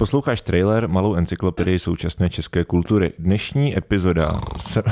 [0.00, 3.12] Posloucháš trailer Malou encyklopedii současné české kultury.
[3.18, 4.82] Dnešní epizoda se...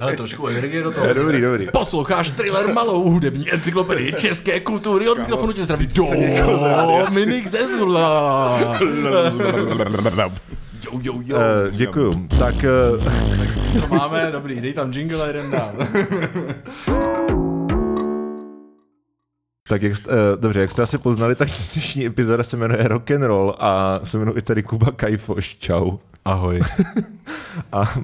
[0.00, 1.14] Ale trošku energie do toho.
[1.14, 1.68] dobrý, dobrý.
[1.72, 5.08] Posloucháš thriller malou hudební encyklopedii české kultury.
[5.08, 8.58] Od mikrofonu tě zdraví Dominik Zezula.
[10.92, 11.36] Jo, jo, jo.
[11.36, 12.26] Uh, děkuju.
[12.38, 13.04] Tak uh,
[13.88, 15.72] To máme, dobrý, dej tam jingle a jeden dál.
[19.68, 23.22] Tak jak, uh, dobře, jak jste asi poznali, tak dnešní epizoda se jmenuje Rock and
[23.22, 25.56] Roll a se jmenuje i tady Kuba Kajfoš.
[25.58, 25.96] Čau.
[26.24, 26.60] Ahoj.
[27.72, 27.94] A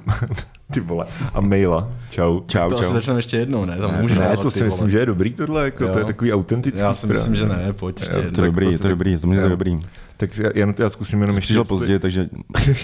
[0.73, 1.05] ty vole.
[1.33, 1.89] A Maila.
[2.09, 2.39] Čau.
[2.47, 3.77] Čau, To asi začneme ještě jednou, ne?
[3.77, 4.91] Tam Ne, ne, dávat to si myslím, vole.
[4.91, 6.79] že je dobrý tohle, jako, to je takový autentický.
[6.81, 8.35] Já si myslím, že ne, pojď ještě Jo, jednou.
[8.35, 9.49] To je dobrý, to je dobrý, to je Jo.
[9.49, 9.79] dobrý.
[10.17, 11.45] Tak já, já, já zkusím jenom ještě...
[11.45, 12.29] Přišel pozdě, takže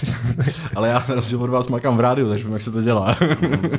[0.75, 3.17] Ale já na rozdíl od vás makám v rádiu, takže vím, jak se to dělá.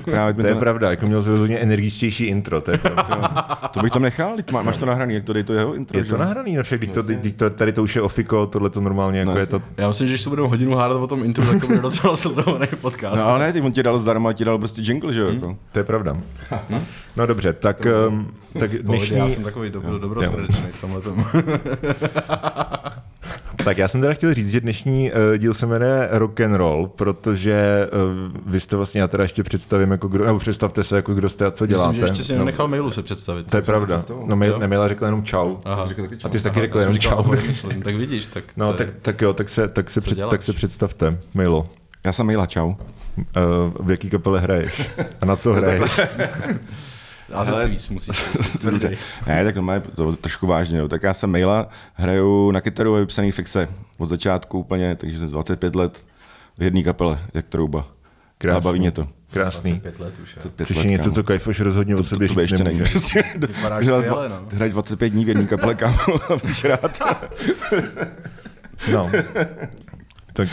[0.04, 3.59] právě To je pravda, jako měl jsi rozhodně energičtější intro, to je pravda.
[3.71, 5.99] to bych tam nechal, má- máš to nahraný, jak to dej to jeho intro.
[5.99, 6.10] Je že?
[6.10, 9.18] to nahraný, no však, to, teď to, tady to už je ofiko, tohle to normálně
[9.18, 9.62] jako No, je to...
[9.77, 12.16] Já myslím, že když se budeme hodinu hádat o tom intru, tak to bude docela
[12.16, 13.16] sledovaný podcast.
[13.16, 15.30] No ale ne, ty on ti dal zdarma, ti dal prostě jingle, že jo?
[15.32, 15.57] Jako.
[15.73, 16.16] To je pravda.
[17.16, 19.16] No dobře, tak, um, tak dnešní...
[19.16, 21.24] Já jsem takový dobro, dobrosrdečný v tomhle tomu.
[23.64, 26.90] Tak já jsem teda chtěl říct, že dnešní uh, díl se jmenuje Rock and Roll,
[26.96, 31.14] protože uh, vy jste vlastně, já teda ještě představím, jako kdo, nebo představte se, jako
[31.14, 31.88] kdo jste a co děláte.
[31.88, 33.46] Myslím, že ještě si no, nenechal mailu se představit.
[33.50, 34.04] to je pravda.
[34.26, 35.56] No, mail, ne, Maila řekla jenom čau.
[35.64, 35.88] Aha.
[36.24, 37.24] A ty jsi taky řekl jenom čau.
[37.84, 41.18] Tak vidíš, tak No, tak, tak jo, tak se, tak se, před, tak se představte,
[41.34, 41.68] Mailo.
[42.04, 42.68] Já jsem Mejla, čau.
[42.68, 42.76] Uh,
[43.80, 44.90] v jaký kapele hraješ?
[45.20, 46.00] A na co hraješ?
[47.34, 48.24] A to víc musíš.
[49.26, 50.78] Ne, tak normálně to trošku vážně.
[50.78, 50.88] Jo.
[50.88, 55.30] Tak já jsem Mejla, hraju na kytaru a vypsaný fixe od začátku úplně, takže jsem
[55.30, 56.06] 25 let
[56.59, 57.87] v jedné kapele, jak trouba.
[58.38, 58.56] Krásný.
[58.59, 59.09] A baví mě to.
[59.32, 59.80] Krásný.
[59.80, 60.37] Pět let už.
[60.37, 60.50] je.
[60.50, 62.64] Pět Což let, je něco, co Kajfoš rozhodně o to, sobě to, to říct ještě
[62.64, 62.76] není.
[62.78, 62.98] nemůže.
[62.98, 63.22] Přesně.
[63.37, 64.47] Vypadáš skvěle, dva- no.
[64.48, 65.97] ty hraješ 25 dní v jedné kapele, kámo,
[66.34, 66.99] a jsi rád.
[68.93, 69.10] No.
[70.32, 70.49] Tak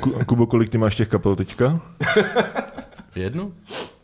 [0.00, 1.80] Ku- Kubo, kolik ty máš těch kapel teďka?
[3.14, 3.52] Jednu?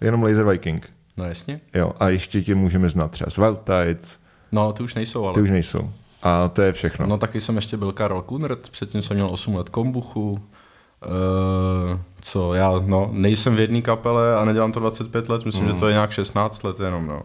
[0.00, 0.90] Jenom Laser Viking.
[1.16, 1.60] No jasně.
[1.74, 4.18] Jo, a ještě tě můžeme znát třeba z Tides,
[4.52, 5.34] No, ty už nejsou, ale.
[5.34, 5.90] ty už nejsou.
[6.22, 7.06] A to je všechno.
[7.06, 10.30] No taky jsem ještě byl Karel Kunert, předtím jsem měl 8 let kombuchu.
[10.32, 15.70] Uh, co, já no, nejsem v jedné kapele a nedělám to 25 let, myslím, Mm.
[15.72, 17.22] že to je nějak 16 let jenom, no.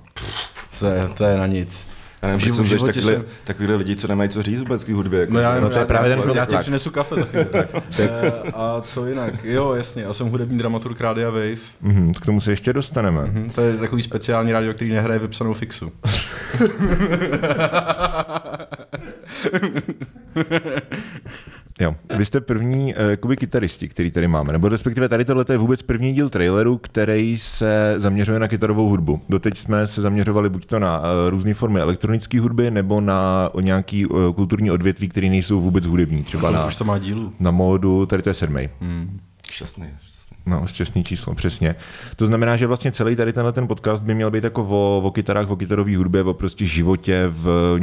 [0.79, 1.87] To je, to je na nic.
[2.21, 4.89] Já nevím, proč živ- jsem takovýhle, jsem- takovýhle lidi, co nemají co říct vůbec k
[4.89, 5.19] hudbě.
[5.19, 6.37] Jako, No já, že- no, to je právě ten já, problém.
[6.37, 7.45] já ti přinesu kafe za chvíli.
[7.99, 9.33] Eh, a co jinak?
[9.43, 11.55] Jo, jasně, já jsem hudební dramaturg Rádia Wave.
[11.81, 13.21] Mhm, k tomu se ještě dostaneme.
[13.25, 15.91] Hm, to je takový speciální rádio, který nehraje vypsanou fixu.
[21.79, 21.95] Jo.
[22.17, 25.81] Vy jste první uh, jakoby kytaristi, který tady máme, nebo respektive tady tohle je vůbec
[25.81, 29.21] první díl traileru, který se zaměřuje na kytarovou hudbu.
[29.29, 33.59] Doteď jsme se zaměřovali buď to na uh, různé formy elektronické hudby, nebo na o
[33.61, 37.33] nějaký uh, kulturní odvětví, které nejsou vůbec hudební, třeba na, Už to má dílu.
[37.39, 38.69] na módu, tady to je sedmý.
[38.81, 39.19] Hm.
[39.51, 39.85] Šťastný.
[40.45, 41.75] No, šťastný číslo, přesně.
[42.15, 45.11] To znamená, že vlastně celý tady tenhle ten podcast by měl být jako o, o
[45.11, 47.75] kytarách, o kytarové hudbě, o prostě životě v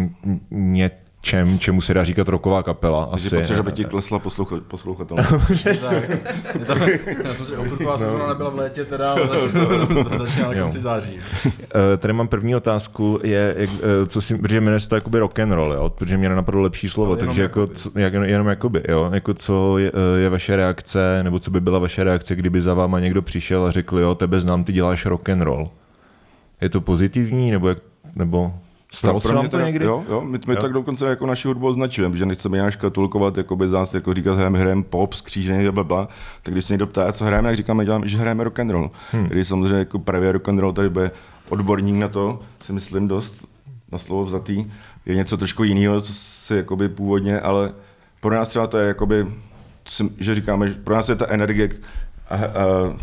[0.51, 0.91] n-
[1.23, 3.07] něčem, čemu se dá říkat roková kapela.
[3.07, 3.37] Takže Asi.
[3.37, 5.17] potřeba, aby ti klesla posloucha- poslouchatel.
[6.67, 6.89] Tak.
[6.89, 10.55] Je to, já jsem si okurková sezóna nebyla v létě teda, ale zač- začíná na
[10.63, 11.19] konci září.
[11.47, 13.71] Eh, Tady mám první otázku, je, jak,
[14.03, 15.89] eh, co si, protože jmenuje se to jakoby rock and roll, jo?
[15.91, 17.75] protože mě nenapadlo lepší slovo, Ale jenom takže jako, jakoby.
[17.79, 19.11] co, jak, jenom jakoby, jo?
[19.13, 22.75] jako co je, eh, je, vaše reakce, nebo co by byla vaše reakce, kdyby za
[22.75, 25.71] váma někdo přišel a řekl, jo, tebe znám, ty děláš rock and roll.
[26.61, 27.79] Je to pozitivní, nebo, jak,
[28.17, 28.55] nebo
[28.97, 29.85] stalo se pro vám to někdy?
[29.85, 30.63] Jo, jo, my, my Jo.
[30.63, 34.35] tak dokonce jako naši hudbu označujeme, že nechceme nějak škatulkovat, jako by zás, jako říkat,
[34.35, 36.09] hrajeme, hrajeme pop, skřížený, bla, bla.
[36.43, 38.91] Tak když se někdo ptá, co hrajeme, tak říkáme, děláme, že hrajeme rock and roll.
[39.13, 39.27] Hmm.
[39.27, 41.11] Když samozřejmě jako pravě rock and roll, tady bude
[41.49, 43.49] odborník na to, si myslím dost,
[43.93, 44.67] na slovo vzatý,
[45.07, 47.73] je něco trošku jiného, co si jakoby původně, ale
[48.21, 49.27] pro nás třeba to je jakoby,
[50.19, 51.69] že říkáme, že pro nás je ta energie,
[52.29, 52.41] a, a,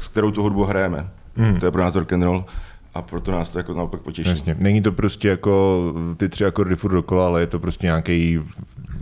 [0.01, 1.09] s kterou tu hudbu hrajeme.
[1.35, 1.59] Hmm.
[1.59, 2.45] To je pro nás rock and roll
[2.93, 4.29] a proto nás to jako naopak potěší.
[4.29, 4.55] Jasně.
[4.59, 5.83] Není to prostě jako
[6.17, 8.39] ty tři akordy furt dokola, ale je to prostě nějaký,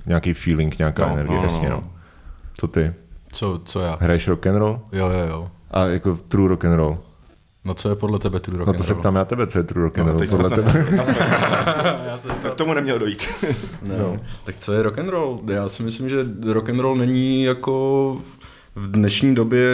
[0.06, 1.70] nějaký feeling, nějaká No, energie, no, jasně.
[1.70, 1.76] no.
[1.86, 1.92] No.
[2.54, 2.94] Co ty?
[3.32, 3.98] Co, co já?
[4.02, 4.82] Hraješ rock and roll?
[4.92, 5.52] Jo, jo, jo.
[5.72, 6.98] A jako true rock and roll?
[7.66, 9.00] No co je podle tebe tu rock No and to se roll?
[9.02, 10.86] ptám já tebe, co je true rock and No, roll teď podle tebe.
[12.44, 13.28] Tak tomu nemělo dojít.
[13.82, 13.98] Ne.
[13.98, 14.18] No.
[14.44, 15.40] Tak co je rock and roll?
[15.48, 18.18] Já si myslím, že rock and roll není jako
[18.76, 19.68] v dnešní době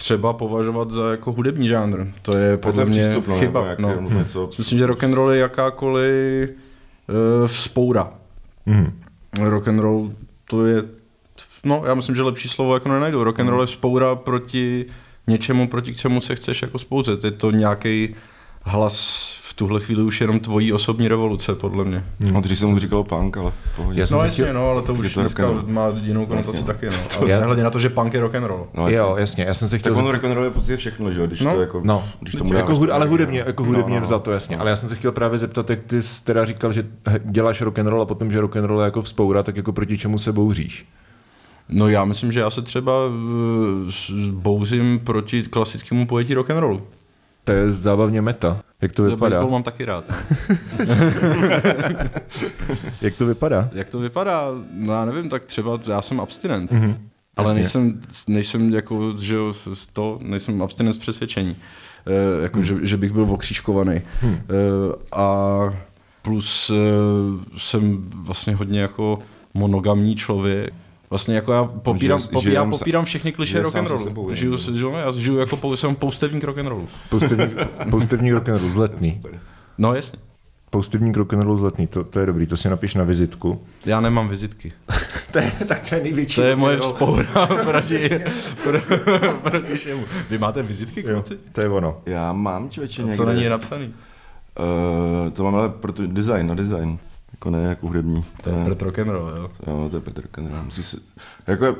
[0.00, 2.06] třeba považovat za jako hudební žánr.
[2.22, 3.66] To je podle mě přístup, no, chyba.
[3.66, 3.88] jako No.
[3.88, 8.10] jak- něco- Myslím, že rock and roll je jakákoliv uh, vzpoura.
[8.66, 8.92] Mhm.
[9.40, 10.12] Rock and roll
[10.50, 10.82] to je,
[11.64, 13.24] no já myslím, že lepší slovo jako nenajdu.
[13.24, 14.86] Rock and roll je vzpoura proti
[15.26, 17.24] něčemu, proti čemu se chceš jako spouzet.
[17.24, 18.14] Je to nějaký
[18.62, 19.30] hlas
[19.60, 22.04] tuhle chvíli už jenom tvojí osobní revoluce, podle mě.
[22.20, 22.32] Hmm.
[22.34, 24.00] No, dřív jsem mu říkal punk, ale pohodě.
[24.00, 26.50] Já jsem No jasně, chtěl- no, ale to je už to dneska má jinou konotaci
[26.56, 26.66] Jasně.
[26.66, 26.92] taky, no.
[27.18, 28.66] Ale Já- nehledě na to, že punk je rock and roll.
[28.74, 28.96] No, jasně.
[28.98, 31.20] Jo, jasně, já jsem se chtěl Tak ono rock and roll je prostě všechno, že
[31.20, 31.54] jo, když No.
[31.54, 34.14] to jako, No, když tomu jako hud, to- ale hudebně, jako hudebně No, no, za
[34.14, 34.20] no.
[34.20, 34.56] to, jasně.
[34.58, 36.86] Ale já jsem se chtěl právě zeptat, jak ty jsi teda říkal, že
[37.24, 39.72] děláš rock and roll a potom, že rock and roll je jako vzpoura, tak jako
[39.72, 40.86] proti čemu se bouříš?
[41.68, 42.92] No já myslím, že já se třeba
[43.90, 46.82] s- bouřím proti klasickému pojetí rock and rollu.
[47.44, 48.60] To je zábavně meta.
[48.82, 49.36] Jak to vypadá?
[49.36, 50.04] Baseball mám taky rád.
[53.02, 53.68] Jak to vypadá?
[53.72, 54.44] Jak to vypadá?
[54.72, 56.70] No já nevím, tak třeba já jsem abstinent.
[56.72, 56.90] Mhm.
[56.90, 56.96] Mm-hmm.
[57.36, 57.60] Ale Jasně.
[57.60, 59.36] nejsem, nejsem jako, že
[59.92, 61.56] to, nejsem abstinent z přesvědčení.
[62.06, 62.64] E, jako, Mhm.
[62.66, 64.00] že, že, bych byl okřížkovaný.
[64.20, 64.34] Hmm.
[64.34, 64.40] E,
[65.12, 65.58] a
[66.22, 66.74] plus e,
[67.58, 69.18] jsem vlastně hodně jako
[69.54, 70.74] monogamní člověk.
[71.10, 74.34] Vlastně jako já popírám, Žije- popírám, sám- popírám všechny kliše rock and rollu.
[74.34, 76.88] Žiju, se- žiju, já žiju jako pou- jsem poustevník rock and rollu.
[77.08, 77.50] Poustevník,
[77.90, 79.22] poustevník rock and roll zletný.
[79.78, 80.18] No jasně.
[80.70, 83.62] Poustevník rock and roll zletný, to, to je dobrý, to si napiš na vizitku.
[83.86, 84.72] Já nemám vizitky.
[85.32, 86.34] To je, tak to je největší.
[86.34, 88.08] To je moje vzpoura proti,
[88.64, 88.80] pro,
[89.50, 90.04] proti všemu.
[90.30, 91.38] Vy máte vizitky, Jo, kluci?
[91.52, 91.96] to je ono.
[92.06, 93.16] Já mám člověče někde.
[93.16, 93.94] Co na ní je napsaný?
[95.24, 96.98] Uh, to mám ale pro design, na design.
[97.40, 98.24] Jako ne jako hudební.
[98.42, 99.50] To je Pret rock and roll, jo.
[99.66, 100.64] Jo, to je Petr Rock'n'Roll.
[100.64, 100.96] Musí se,
[101.46, 101.76] jako,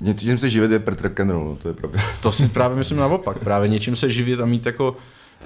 [0.00, 2.00] něčím se živit je Petr Rock'n'Roll, no, to je pravda.
[2.22, 3.38] To si právě myslím naopak.
[3.38, 4.96] Právě něčím se živit a mít jako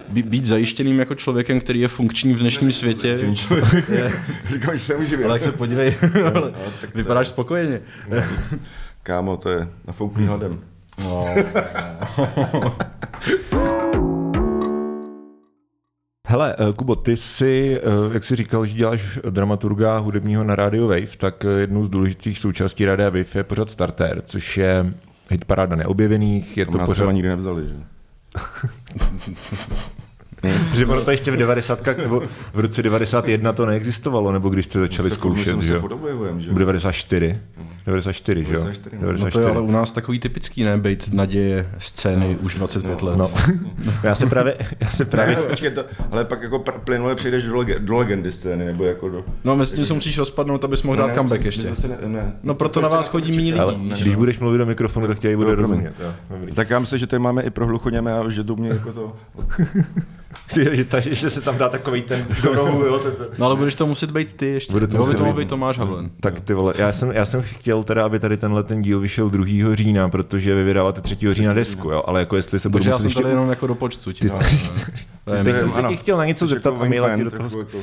[0.09, 3.19] být, zajištěným jako člověkem, který je funkční v dnešním světě.
[4.49, 5.25] Říkám, že se živit.
[5.25, 7.81] Ale jak se podívej, ale No, tak to- vypadáš spokojeně.
[9.03, 10.61] Kámo, to je nafouklý hladem.
[10.99, 11.27] No.
[16.28, 20.88] Hele, eh, Kubo, ty jsi, eh, jak jsi říkal, že děláš dramaturga hudebního na Radio
[20.88, 24.94] Wave, tak eh, jednou z důležitých součástí Radio Wave je pořad Starter, což je
[25.31, 27.75] hitparáda neobjevených, je To to třeba nikdy nevzali, že?
[30.75, 31.87] že ono to ještě v 90.
[31.99, 32.23] nebo
[32.55, 35.89] v roce 91 to neexistovalo, nebo když jste začali zkoušet, že se jo?
[36.39, 36.51] že?
[36.51, 37.39] V 94.
[37.87, 38.61] 94, že jo?
[38.61, 39.13] 94, no.
[39.25, 40.77] no to je ale u nás takový typický, ne?
[40.77, 43.17] Bejt naděje scény už 25 let.
[43.17, 43.31] No.
[44.03, 47.57] Já se právě, já se Právě, právě počkej, to, ale pak jako plynule přejdeš do,
[47.57, 49.25] lege, do legendy scény, nebo jako do...
[49.45, 51.63] No mezi tím se musíš rozpadnout, abys mohl dát Ne, comeback ještě.
[51.63, 52.33] Ne, ne.
[52.43, 54.03] No proto na vás chodí méně ale lidí.
[54.03, 55.69] když budeš mluvit do mikrofonu, tak tě i bude promiň.
[55.71, 55.95] rozumět.
[56.01, 56.53] Jo, dobrý.
[56.53, 59.17] Tak já myslím, že tady máme i pro hluchoněme a že to mě jako to...
[60.55, 63.27] že, že, ta, že se tam dá takový ten do rohu, jo, ten, ten.
[63.38, 64.73] No ale budeš to muset být ty ještě.
[64.73, 66.11] Bude to muset to být- být Tomáš Havlen.
[66.21, 69.31] Tak ty vole, já jsem, já jsem chtěl teda, aby tady tenhle ten díl vyšel
[69.31, 69.75] 2.
[69.75, 71.17] října, protože vy vydáváte 3.
[71.35, 73.23] října desku, jo, ale jako jestli se budu muset jsem ještě...
[73.23, 74.12] tady jenom jako do počtu.
[74.12, 74.73] Ty jsi-
[75.44, 77.59] Teď jsem se tě chtěl na něco zeptat a maila ti do toho...
[77.59, 77.79] jako-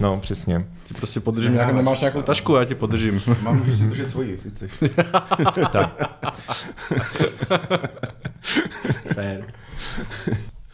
[0.00, 0.66] No, přesně.
[0.84, 3.22] Ti prostě podržím, nějak, nemáš nějakou tašku, já ti podržím.
[3.42, 4.72] Mám, můžeš si držet svoji, jestli chceš.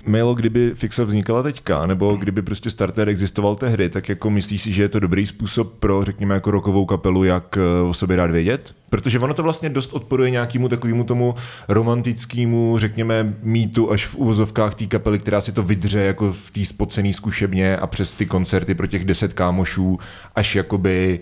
[0.07, 4.73] Mailo, kdyby Fixa vznikala teďka, nebo kdyby prostě starter existoval tehdy, tak jako myslíš si,
[4.73, 8.31] že je to dobrý způsob pro, řekněme, jako rokovou kapelu, jak eh, o sobě dát
[8.31, 8.75] vědět?
[8.89, 11.35] Protože ono to vlastně dost odporuje nějakému takovému tomu
[11.69, 16.65] romantickému, řekněme, mýtu až v uvozovkách té kapely, která si to vydře jako v té
[16.65, 19.99] spocený zkušebně a přes ty koncerty pro těch deset kámošů,
[20.35, 21.21] až jakoby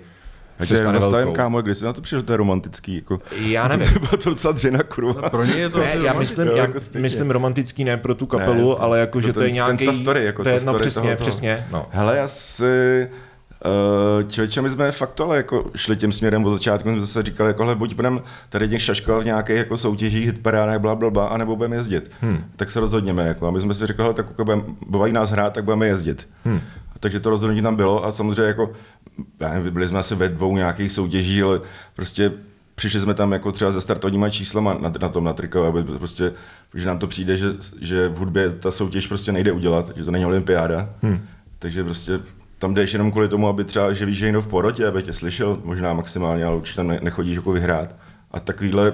[0.60, 1.32] Já se stane velkou.
[1.32, 2.94] kámo, když jsi na to přišel, že to je romantický.
[2.96, 3.20] Jako.
[3.37, 3.88] Já nevím.
[3.93, 5.31] To byla to docela dřena kurva.
[5.31, 6.19] Pro ně je to Ne, já romantické.
[6.19, 7.00] myslím, to já jako zpětně.
[7.00, 8.84] myslím romantický ne pro tu kapelu, jasně.
[8.84, 9.76] ale jako, To že to ten- je nějaký...
[9.76, 11.66] ten- ta story, jako to je, no přesně, toho- přesně.
[11.71, 11.87] No.
[11.90, 13.09] Hele, já si...
[14.23, 17.50] Uh, člověče, my jsme fakt ale jako šli tím směrem od začátku, jsme zase říkali,
[17.50, 21.26] jako, hele, buď budeme tady někde šaškovat v nějakých jako soutěžích, hitparádách, bla, bla, bla,
[21.26, 22.11] anebo budeme jezdit.
[22.21, 22.44] Hmm.
[22.56, 23.26] Tak se rozhodněme.
[23.26, 23.47] Jako.
[23.47, 26.28] A my jsme si řekli, hele, tak jako budeme, baví nás hrát, tak budeme jezdit.
[26.44, 26.61] Hmm.
[27.02, 28.73] Takže to rozhodnutí tam bylo a samozřejmě jako,
[29.40, 31.61] já nevím, byli jsme asi ve dvou nějakých soutěží, ale
[31.97, 32.32] prostě
[32.75, 36.32] přišli jsme tam jako třeba se startovníma číslama na, na tom na triko, aby prostě,
[36.71, 37.47] protože nám to přijde, že,
[37.80, 40.88] že v hudbě ta soutěž prostě nejde udělat, že to není olympiáda.
[41.02, 41.21] Hmm.
[41.59, 42.21] Takže prostě
[42.59, 45.02] tam jdeš jenom kvůli tomu, aby třeba, že víš, že je někdo v porotě, aby
[45.02, 47.94] tě slyšel, možná maximálně, ale určitě tam ne, nechodíš jako vyhrát.
[48.30, 48.92] A takovýhle,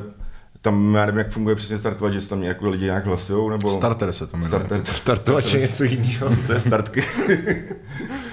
[0.62, 3.70] tam já nevím, jak funguje přesně startovat, že tam jako lidi nějak hlasujou, nebo...
[3.70, 4.60] Starter se to jmenuje.
[4.60, 4.94] Starter.
[4.94, 6.36] Startovač je něco jiného.
[6.46, 7.04] to je startky.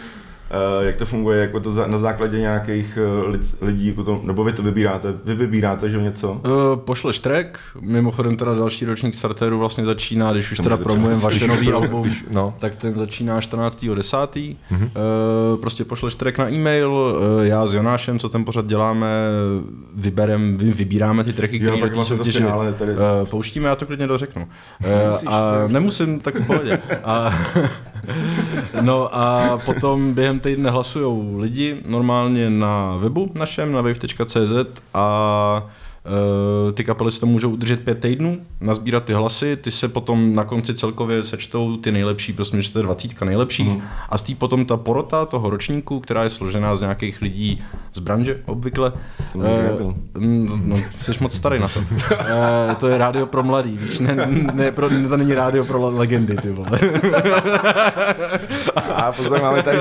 [0.55, 4.21] Uh, jak to funguje, jako to za, na základě nějakých uh, lid, lidí, jako to,
[4.23, 6.31] nebo vy to vybíráte, vy vybíráte, že něco?
[6.31, 6.41] Uh,
[6.75, 11.73] pošleš track, mimochodem teda další ročník starteru vlastně začíná, když už teda promujeme vaše nový
[11.73, 12.53] album, no.
[12.59, 14.27] tak ten začíná 14.10.
[14.71, 14.83] Mm-hmm.
[14.83, 19.07] Uh, prostě pošleš track na e-mail, uh, já s Jonášem, co ten pořad děláme,
[19.95, 22.91] vyberem, vy, vybíráme ty tracky, které na té soutěži finále tady.
[22.91, 22.97] uh,
[23.29, 24.47] pouštíme, já to klidně dořeknu.
[24.85, 26.79] Uh, Nemusíš, a nemusím, tak v pohodě.
[27.03, 27.33] A,
[28.81, 34.53] no a potom během týdne hlasujou lidi normálně na webu našem, na wave.cz
[34.93, 35.05] a
[36.73, 40.43] ty kapely si to můžou udržet pět týdnů, nazbírat ty hlasy, ty se potom na
[40.43, 43.81] konci celkově sečtou ty nejlepší, prostě že to je dvacítka nejlepších mm.
[44.09, 47.99] a z té potom ta porota toho ročníku, která je složená z nějakých lidí z
[47.99, 48.91] branže obvykle.
[49.31, 49.93] Jsem uh,
[50.65, 51.79] no, jsi moc starý na to.
[51.79, 51.85] uh,
[52.79, 56.51] to je rádio pro mladý, víš, ne, ne, pro, to není rádio pro legendy, ty
[56.51, 56.79] vole.
[58.95, 59.79] a pozor, máme tady,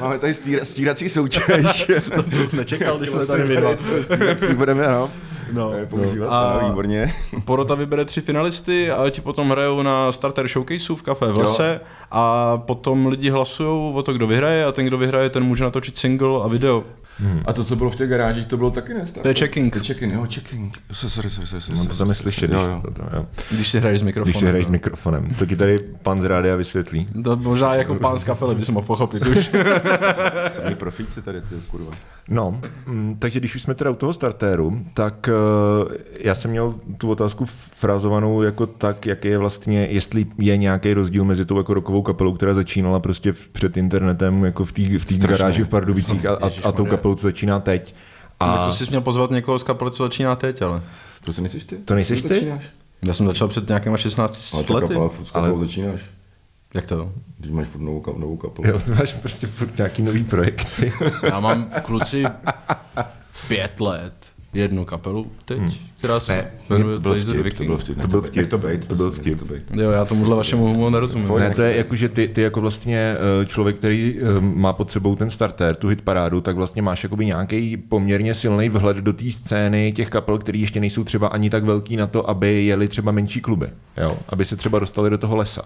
[0.00, 1.90] máme tady stírací soutěž.
[2.14, 3.56] to, to jsi nečekal, když jsme tady my
[4.04, 5.10] Stírací budeme, no.
[5.52, 6.32] No, používat, no.
[6.32, 7.12] A výborně.
[7.44, 11.80] Porota vybere tři finalisty a ti potom hrajou na starter showcaseu v kafe v lese
[11.80, 11.86] jo.
[12.10, 15.98] a potom lidi hlasují o to, kdo vyhraje a ten, kdo vyhraje, ten může natočit
[15.98, 16.84] single a video.
[17.20, 17.42] Hmm.
[17.44, 19.04] A to, co bylo v těch garážích, to bylo taky ne?
[19.22, 19.72] To je checking.
[19.72, 20.78] To je checking, jo, checking.
[20.92, 23.06] Sorry, sorry, sorry, sorry, to tam je slyšet, když, jo, jo.
[23.12, 23.26] jo.
[23.50, 24.30] když si hraješ s mikrofonem.
[24.32, 25.30] Když si hraješ s mikrofonem.
[25.38, 27.06] To ti tady pan z rádia vysvětlí.
[27.24, 29.50] To možná jako pán z kapely bys mohl pochopit už.
[30.50, 31.92] Sami profíci tady, ty kurva.
[32.30, 35.28] No, mm, takže když už jsme teda u toho startéru, tak
[35.82, 37.44] uh, já jsem měl tu otázku
[37.76, 42.32] frázovanou jako tak, jak je vlastně, jestli je nějaký rozdíl mezi tou jako rokovou kapelou,
[42.32, 46.72] která začínala prostě před internetem, jako v té v garáži v Pardubicích a, a, a
[46.72, 47.94] tou kapelou, co začíná teď.
[48.40, 48.56] A...
[48.56, 50.82] Tak to jsi měl pozvat někoho z kapely, co začíná teď, ale.
[51.24, 51.76] To si nejsi ty?
[51.76, 52.28] To nejsi ty?
[52.28, 52.64] Začínáš?
[53.06, 54.94] Já jsem začal před nějakýma 16 ale lety.
[54.94, 55.58] Ale s ale...
[55.58, 56.00] začínáš.
[56.74, 57.12] Jak to?
[57.38, 58.68] Když máš furt novou, novou kapelu.
[58.68, 60.92] Jo, ty máš prostě furt nějaký nový projekty.
[61.22, 62.24] Já mám kluci
[63.48, 65.70] pět let jednu kapelu teď, hmm.
[65.98, 68.86] která se ne, jmenuje to byl vtip, to byl vtip, to byl vtip, to být,
[68.86, 69.42] to byl vtip.
[69.74, 71.38] Jo, já tomuhle vašemu humoru nerozumím.
[71.38, 74.90] Ne, to je jako, že ty, ty jako vlastně eh, člověk, který eh, má pod
[74.90, 79.12] sebou ten starter, tu hit parádu, tak vlastně máš jakoby nějaký poměrně silný vhled do
[79.12, 82.88] té scény těch kapel, které ještě nejsou třeba ani tak velký na to, aby jeli
[82.88, 84.18] třeba menší kluby, jo?
[84.28, 85.62] aby se třeba dostali do toho lesa.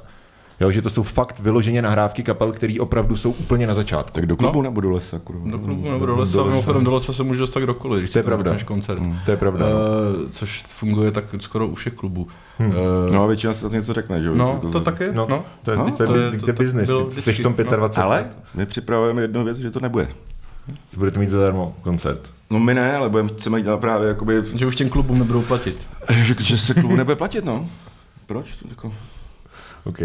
[0.61, 4.15] Jo, že to jsou fakt vyloženě nahrávky kapel, které opravdu jsou úplně na začátku.
[4.15, 4.63] Tak do klubu no.
[4.63, 5.19] nebo do lesa?
[5.19, 5.51] Kurva?
[5.51, 6.39] Do klubu nebo do lesa.
[6.39, 8.57] Do lesa, do lesa se může dostat kdokoliv, když to je pravda.
[8.65, 8.99] koncert.
[8.99, 9.19] Hmm.
[9.25, 9.67] To je pravda.
[9.67, 12.29] Uh, což funguje tak skoro u všech klubů.
[12.59, 12.71] Hmm.
[12.71, 12.77] Uh,
[13.13, 14.35] no a většinou se to něco řekne, že jo?
[14.35, 15.05] No, to taky.
[15.13, 15.45] No, no.
[15.63, 17.97] To je, no, to je, to je, to, to, business, ty jsi v tom 25
[17.97, 18.05] no.
[18.05, 20.09] Ale my připravujeme jednu věc, že to nebude.
[20.69, 22.31] Že budete mít zadarmo koncert.
[22.51, 24.43] No my ne, ale budeme, chceme dělat právě jakoby...
[24.55, 25.87] Že už těm klubům nebudou platit.
[26.11, 27.69] Že, že se klubu nebude platit, no.
[28.27, 28.53] Proč?
[28.53, 28.93] To jako...
[29.85, 29.99] OK.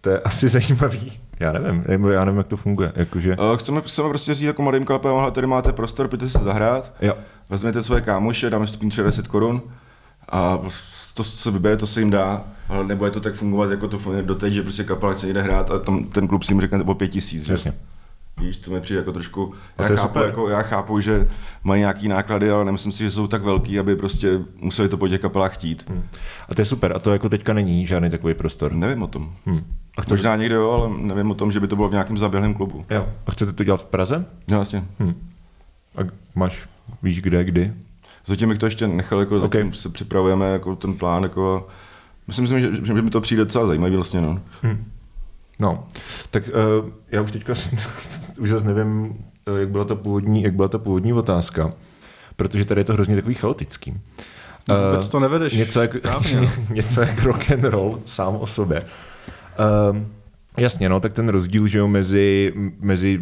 [0.00, 1.12] To je asi zajímavý.
[1.40, 2.92] Já nevím, já nevím, jak to funguje.
[2.96, 3.36] Jakože...
[3.56, 7.14] Chceme, chceme prostě říct jako mladým kapelám, tady máte prostor, pojďte se zahrát, jo.
[7.50, 9.62] vezměte svoje kámoše, dáme stupň 60 korun
[10.32, 10.58] a
[11.14, 13.98] to, co vybere, to se jim dá, ale nebo je to tak fungovat, jako to
[13.98, 16.82] funguje doteď, že prostě kapela se jde hrát a tam ten klub si jim řekne
[16.82, 17.48] o pět tisíc.
[17.48, 17.72] Jasně.
[18.40, 21.28] Víš, to mi přijde jako trošku, já chápu, jako, já chápu, že
[21.64, 25.08] mají nějaký náklady, ale nemyslím si, že jsou tak velký, aby prostě museli to po
[25.08, 25.88] těch kapelách chtít.
[25.88, 26.02] Hmm.
[26.48, 28.72] A to je super, a to jako teďka není žádný takový prostor.
[28.72, 29.32] Nevím o tom.
[29.46, 29.64] Hmm.
[29.96, 30.14] A chcete...
[30.14, 32.84] Možná někde jo, ale nevím o tom, že by to bylo v nějakém zaběhlém klubu.
[32.90, 33.08] Jo.
[33.26, 34.24] A chcete to dělat v Praze?
[34.50, 34.84] Jo, vlastně.
[34.98, 35.14] Hmm.
[35.96, 36.00] A
[36.34, 36.68] máš,
[37.02, 37.72] víš kde, kdy?
[38.26, 39.48] Zatím bych to ještě nechal, jako okay.
[39.48, 41.68] zatím se připravujeme jako ten plán, jako
[42.26, 44.40] myslím si, že, že mi to přijde docela zajímavý vlastně, no.
[44.62, 44.84] Hmm.
[45.58, 45.86] No,
[46.30, 47.52] tak uh, já už teďka
[48.38, 49.18] už zase nevím,
[49.58, 51.72] jak byla ta původní, jak byla ta původní otázka,
[52.36, 54.00] protože tady je to hrozně takový chaotický.
[54.68, 55.52] No, vůbec to nevedeš.
[55.52, 55.96] Něco jak,
[56.70, 58.84] něco jak rock and roll sám o sobě.
[59.90, 59.98] Uh,
[60.56, 63.20] jasně, no, tak ten rozdíl, že jo, mezi, mezi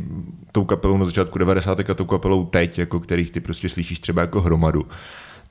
[0.53, 1.91] tou kapelou na začátku 90.
[1.91, 4.87] a tou kapelou teď, jako kterých ty prostě slyšíš třeba jako hromadu,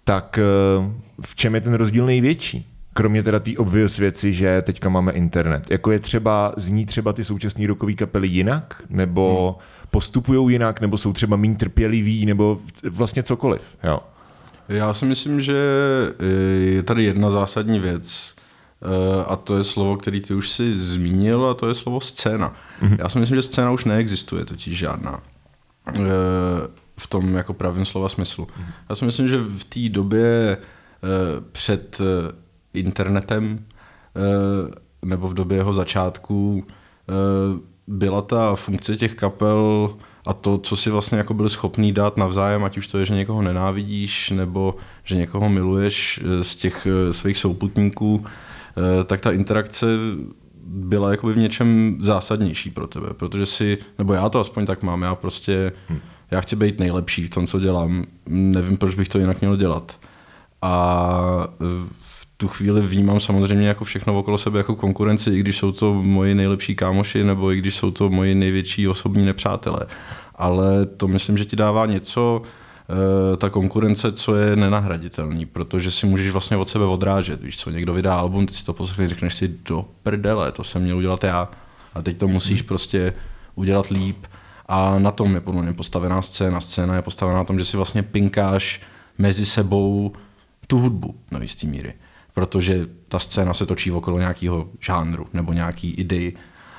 [0.04, 0.40] tak
[0.80, 0.92] uh,
[1.22, 2.74] v čem je ten rozdíl největší?
[2.98, 5.72] kromě teda té obvious věci, že teďka máme internet.
[5.72, 9.88] Jako je třeba, zní třeba ty současné rokové kapely jinak, nebo hmm.
[9.92, 13.62] postupují jinak, nebo jsou třeba méně trpěliví, nebo vlastně cokoliv.
[13.84, 14.00] Jo.
[14.70, 15.58] Já si myslím, že
[16.60, 18.47] je tady jedna zásadní věc, eh,
[19.28, 22.56] a to je slovo, který ty už si zmínil, a to je slovo scéna.
[22.82, 22.96] Mm-hmm.
[23.00, 25.22] Já si myslím, že scéna už neexistuje, totiž žádná.
[25.88, 26.02] Eh,
[27.00, 28.46] v tom jako pravém slova smyslu.
[28.46, 28.74] Mm-hmm.
[28.90, 31.08] Já si myslím, že v té době eh,
[31.52, 32.02] před
[32.74, 33.60] internetem
[34.16, 37.14] eh, nebo v době jeho začátku eh,
[37.88, 39.94] byla ta funkce těch kapel
[40.26, 43.14] a to, co si vlastně jako byli schopný dát navzájem, ať už to je, že
[43.14, 48.26] někoho nenávidíš, nebo že někoho miluješ eh, z těch svých souputníků,
[49.06, 49.86] tak ta interakce
[50.66, 55.02] byla jakoby v něčem zásadnější pro tebe, protože si, nebo já to aspoň tak mám,
[55.02, 56.00] já prostě, hmm.
[56.32, 60.00] já chci být nejlepší v tom, co dělám, nevím, proč bych to jinak měl dělat.
[60.62, 61.48] A
[62.38, 66.36] tu chvíli vnímám samozřejmě jako všechno okolo sebe jako konkurenci, i když jsou to moji
[66.36, 69.80] nejlepší kámoši nebo i když jsou to moji největší osobní nepřátelé.
[70.36, 72.67] Ale to myslím, že ti dává něco, eh,
[73.38, 77.42] ta konkurence, co je nenahraditelný, protože si můžeš vlastně od sebe odrážet.
[77.42, 80.82] Víš co, někdo vydá album, ty si to poslechneš, řekneš si do prdele, to jsem
[80.82, 81.50] měl udělat já.
[81.94, 82.68] A teď to musíš hmm.
[82.68, 83.14] prostě
[83.56, 84.26] udělat líp.
[84.68, 86.62] A na tom je podle mě postavená scéna.
[86.62, 88.82] Scéna je postavená na tom, že si vlastně pinkáš
[89.18, 90.14] mezi sebou
[90.68, 91.94] tu hudbu do jistý míry,
[92.34, 96.34] protože ta scéna se točí okolo nějakého žánru nebo nějaký idei.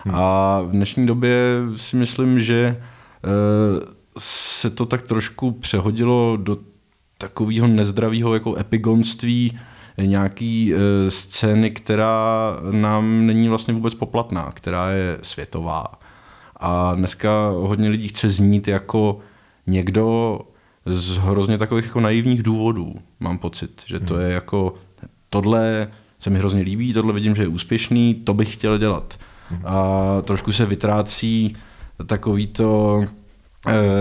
[0.05, 0.15] Hmm.
[0.15, 2.77] A v dnešní době si myslím, že e,
[4.19, 6.57] se to tak trošku přehodilo do
[7.19, 9.59] takového nezdravého jako epigonství
[10.07, 15.85] nějaký e, scény, která nám není vlastně vůbec poplatná, která je světová.
[16.61, 19.19] A dneska hodně lidí chce znít jako
[19.67, 20.41] někdo
[20.87, 24.23] z hrozně takových jako naivních důvodů, mám pocit, že to hmm.
[24.23, 24.75] je jako
[25.31, 29.19] tohle se mi hrozně líbí, tohle vidím, že je úspěšný, to bych chtěl dělat.
[29.51, 29.61] Hmm.
[29.65, 31.57] A trošku se vytrácí
[32.07, 33.05] takový to,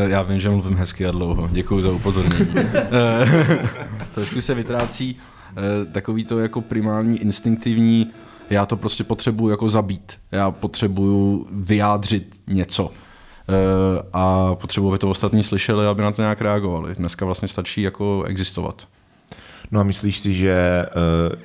[0.08, 2.50] já vím, že mluvím hezky a dlouho, děkuji za upozornění.
[2.50, 3.68] uh,
[4.14, 8.12] trošku se vytrácí uh, takový to jako primální instinktivní,
[8.50, 12.92] já to prostě potřebuju jako zabít, já potřebuju vyjádřit něco
[14.14, 16.96] a potřebuji, aby to ostatní slyšeli, aby na to nějak reagovali.
[16.96, 18.88] Dneska vlastně stačí jako existovat.
[19.72, 20.86] No a myslíš si, že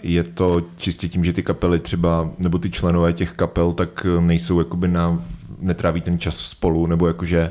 [0.02, 4.58] je to čistě tím, že ty kapely třeba, nebo ty členové těch kapel, tak nejsou
[4.58, 5.24] jakoby na,
[5.58, 7.50] netráví ten čas spolu, nebo jakože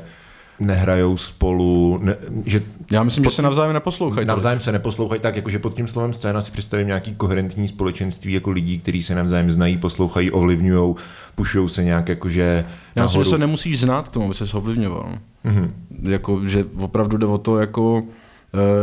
[0.60, 2.16] nehrajou spolu, ne,
[2.46, 2.62] že...
[2.90, 4.26] Já myslím, že se navzájem neposlouchají.
[4.26, 8.50] Navzájem se neposlouchají tak, jakože pod tím slovem scéna si představím nějaký koherentní společenství jako
[8.50, 10.94] lidí, kteří se navzájem znají, poslouchají, ovlivňují,
[11.34, 12.64] pušují se nějak jakože
[12.96, 15.18] Já myslím, že se nemusíš znát k tomu, aby se ovlivňoval.
[15.44, 15.70] Mm-hmm.
[16.02, 18.08] Jako, že opravdu jde o to, jako, uh,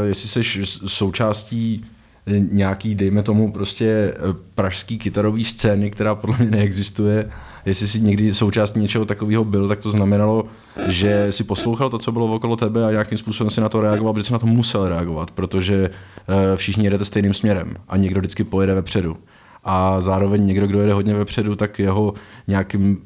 [0.05, 1.85] jestli jsi součástí
[2.27, 4.15] eh, nějaký, dejme tomu, prostě eh,
[4.55, 7.29] pražský kytarový scény, která podle mě neexistuje,
[7.69, 10.43] jestli jsi někdy součástí něčeho takového byl, tak to znamenalo,
[10.87, 14.13] že si poslouchal to, co bylo okolo tebe a nějakým způsobem si na to reagoval,
[14.13, 18.43] protože jsi na to musel reagovat, protože eh, všichni jedete stejným směrem a někdo vždycky
[18.43, 19.17] pojede vepředu.
[19.63, 22.13] A zároveň někdo, kdo jede hodně vepředu, tak jeho
[22.47, 22.97] nějakým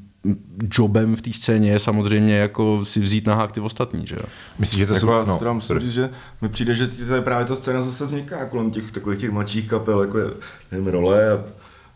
[0.77, 4.23] jobem v té scéně je samozřejmě jako si vzít na hák ty ostatní, že jo?
[4.59, 5.45] Myslíš, že to jako jsou...
[5.45, 6.09] No, musím říct, že
[6.41, 10.01] mi přijde, že tady právě ta scéna zase vzniká kolem těch takových těch mladších kapel,
[10.01, 10.25] jako je,
[10.71, 11.43] nevím, Role a,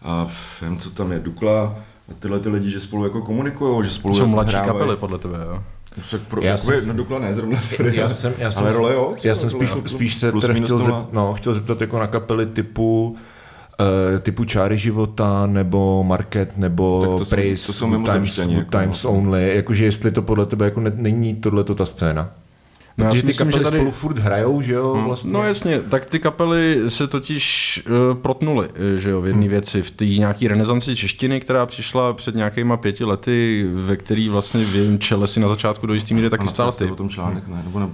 [0.01, 0.27] a
[0.61, 1.79] nevím, co tam je, Dukla,
[2.19, 4.73] tyhle ty lidi, že spolu jako komunikují, že spolu Jsou jako mladší hrávají.
[4.73, 5.63] kapely podle tebe, jo?
[6.27, 9.15] pro, já jako jsem, Dukla ne, zrovna sorry, já jsem, já jsem, ale role jo.
[9.23, 13.17] Já jsem spíš, spíš se plus, chtěl, zep, no, chtěl zeptat jako na kapely typu
[13.79, 19.11] uh, typu Čáry života, nebo Market, nebo to Praise, to jsou Times, jako, Times no.
[19.11, 22.29] Only, jakože jestli to podle tebe jako ne, není tohle ta scéna.
[22.97, 23.77] No Protože ty myslím, kapely že tady...
[23.77, 24.93] spolu furt hrajou, že jo?
[24.93, 25.05] Hmm.
[25.05, 25.31] Vlastně.
[25.31, 29.49] No jasně, tak ty kapely se totiž uh, protnuly, eh, že jo, v jedné hmm.
[29.49, 29.81] věci.
[29.81, 34.75] V té nějaký renesanci češtiny, která přišla před nějakýma pěti lety, ve který vlastně v
[34.75, 36.91] jejím čele si na začátku do jistý míry taky stál ty.
[36.91, 37.61] o tom článek, ne?
[37.65, 37.89] Nebo ne...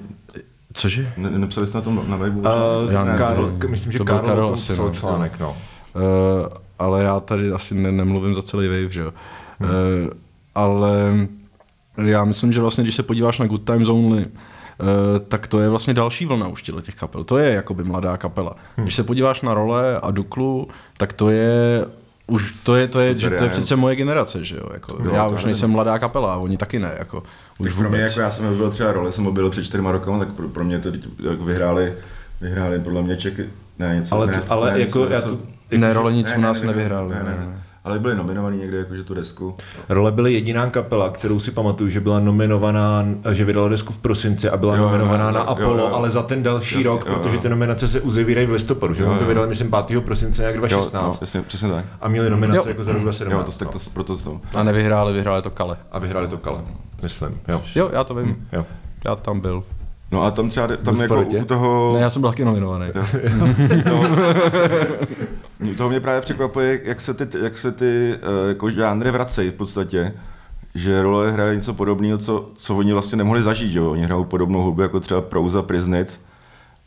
[0.73, 1.13] Cože?
[1.17, 2.39] Ne, nepsali jste na tom na webu?
[2.39, 2.45] Uh,
[2.89, 4.89] já ne, Karl, myslím, že to Karl, Karl asi, no.
[4.89, 5.49] článek, no.
[5.49, 6.03] Uh,
[6.79, 9.13] ale já tady asi ne, nemluvím za celý wave, že jo.
[9.59, 9.69] Hmm.
[9.69, 10.09] Uh,
[10.55, 11.27] ale
[11.97, 14.25] já myslím, že vlastně, když se podíváš na Good Times Only,
[15.27, 17.23] tak to je vlastně další vlna už těch kapel.
[17.23, 18.55] To je jakoby mladá kapela.
[18.77, 18.85] Hmm.
[18.85, 20.67] Když se podíváš na role a Duklu,
[20.97, 21.85] tak to je
[22.27, 24.69] už to je, to je, že to je přece moje generace, že jo?
[24.73, 26.91] Jako, no, já už nejsem mladá kapela, a oni taky ne.
[26.99, 27.23] Jako,
[27.57, 30.33] už pro mě, jako já jsem byl třeba role, jsem byl před čtyřma rokama, tak
[30.33, 30.89] pro, pro mě to
[31.29, 31.93] jako vyhráli,
[32.41, 34.15] vyhráli podle mě Čeky, ne, něco.
[34.15, 35.45] Ale, to, ale ne, jako, něco, já to, jako,
[35.77, 37.09] ne, role nic ne, u nás ne, nevyhráli.
[37.09, 37.45] Ne, ne, ne.
[37.45, 39.55] ne ale byli nominovaní někde jakože tu desku.
[39.89, 44.49] Role byly jediná kapela, kterou si pamatuju, že byla nominovaná, že vydala desku v prosinci
[44.49, 45.93] a byla jo, nominovaná jo, na Apollo, jo, jo.
[45.93, 49.03] ale za ten další Jasně, rok, jo, protože ty nominace se uzavírají v listopadu, že
[49.03, 50.01] jo, to vydali myslím 5.
[50.03, 51.21] prosince nějak 2016.
[51.21, 51.85] Jo, no, přesně tak.
[52.01, 52.65] A měli nominace jo.
[52.67, 53.61] jako za rok 2017.
[53.61, 54.41] Jo, to, tak to, proto to.
[54.55, 55.77] A nevyhráli, vyhráli to Kale.
[55.91, 56.61] A vyhráli to Kale,
[57.03, 57.39] myslím.
[57.47, 58.25] Jo, jo já to vím.
[58.25, 58.47] Hmm.
[58.51, 58.65] Jo.
[59.05, 59.63] Já tam byl.
[60.13, 61.93] No a tam třeba, tam jako u toho...
[61.95, 62.88] Ne, já jsem byl taky nominovaný.
[63.84, 64.08] toho,
[65.78, 69.54] toho mě právě překvapuje, jak se ty, jak se ty uh, jako žánry vracejí v
[69.54, 70.13] podstatě.
[70.76, 73.71] Že role hraje něco podobného, co, co oni vlastně nemohli zažít.
[73.71, 73.82] Že?
[73.82, 76.21] Oni hrajou podobnou hudbu jako třeba Prouza, Priznic.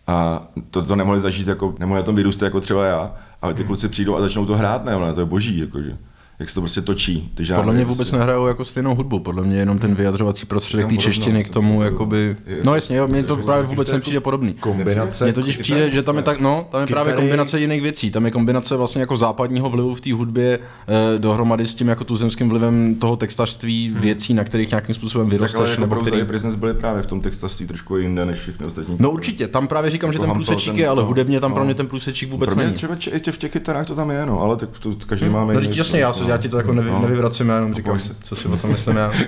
[0.07, 3.15] A to, to nemohli zažít, jako, nemohli na tom vyrůstat jako třeba já.
[3.43, 5.59] Ale ty kluci přijdou a začnou to hrát, ne, to je boží.
[5.59, 5.99] Jakože
[6.39, 7.33] jak se to prostě točí.
[7.35, 8.17] Ty podle mě vůbec prostě...
[8.17, 12.37] nehrajou jako stejnou hudbu, podle mě jenom ten vyjadřovací prostředek té češtiny k tomu, jakoby...
[12.65, 14.53] No jasně, jo, mně to právě vůbec nepřijde podobný.
[14.53, 15.25] Kombinace.
[15.25, 18.11] Mně totiž přijde, že tam je tak, no, tam je právě kombinace jiných věcí.
[18.11, 22.05] Tam je kombinace vlastně jako západního vlivu v té hudbě eh, dohromady s tím jako
[22.05, 24.01] tuzemským vlivem toho textařství, hmm.
[24.01, 25.71] věcí, na kterých nějakým způsobem vyrosteš.
[25.71, 26.23] Tak nebo který...
[26.23, 28.97] Business byly právě v tom textařství trošku jinde než všechny ostatní.
[28.99, 31.87] No určitě, tam právě říkám, že ten plusečík je, ale hudebně tam pro mě ten
[31.87, 32.75] plusečík vůbec není.
[32.75, 32.95] Třeba
[33.31, 35.55] v těch kytarách to tam je, no, ale tak to každý máme.
[35.55, 38.71] No jasně, já ti to jako nevím nevyvracím, já jenom říkám, co si o tom
[38.71, 39.13] myslím já.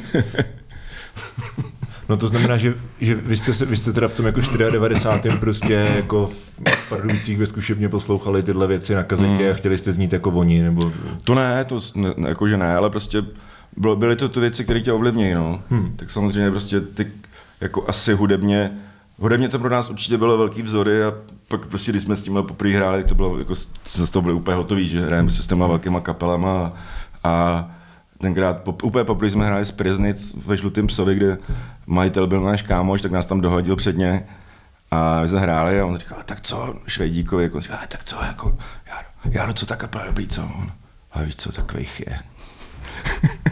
[2.09, 5.37] No to znamená, že, že vy, jste, vy jste teda v tom jako 94.
[5.39, 9.51] prostě jako v Pardubicích ve zkušebně poslouchali tyhle věci na kazetě mm.
[9.51, 10.93] a chtěli jste znít jako oni, nebo...
[11.25, 13.23] To ne, to ne, jakože ne, ale prostě
[13.97, 15.63] byly to ty věci, které tě ovlivňují, no.
[15.71, 15.93] Hmm.
[15.97, 17.07] Tak samozřejmě prostě ty
[17.61, 18.71] jako asi hudebně
[19.19, 21.15] Mě to pro nás určitě bylo velký vzory a
[21.49, 23.55] pak prostě, když jsme s tím poprvé hráli, to bylo, jako,
[23.87, 26.73] jsme z toho byli úplně hotoví, že hrajeme se s těma velkýma kapelama
[27.25, 27.71] a, a
[28.19, 31.39] tenkrát po, úplně poprvé jsme hráli z Priznic ve Žlutém psovi, kde
[31.87, 34.27] majitel byl náš kámoš, tak nás tam dohodil předně
[34.91, 38.17] a my jsme hráli a on říkal, tak co, Švejdíkovi, jako, on říkal, tak co,
[38.23, 38.97] jako, já,
[39.31, 40.43] já co ta kapela dobrý, co?
[40.43, 40.73] On,
[41.13, 42.19] ale víš co, takových je.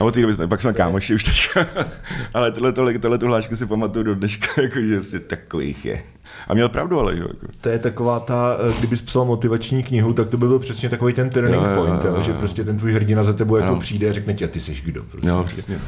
[0.00, 1.66] A od té doby jsme, pak jsme kámoši už teďka.
[2.34, 6.02] ale tohle, tohle, tohle tu hlášku si pamatuju do dneška, jako, že si takových je.
[6.48, 7.46] A měl pravdu, ale že jako.
[7.60, 11.12] To je taková ta, eh, kdybys psal motivační knihu, tak to by byl přesně takový
[11.12, 12.36] ten turning Jo, jo, point, jo, jo, že jo.
[12.38, 13.80] prostě ten tvůj hrdina za tebou jako Ano.
[13.80, 15.02] přijde a řekne ti, a ty seš kdo.
[15.02, 15.28] Prostě.
[15.28, 15.78] Jo, přesně.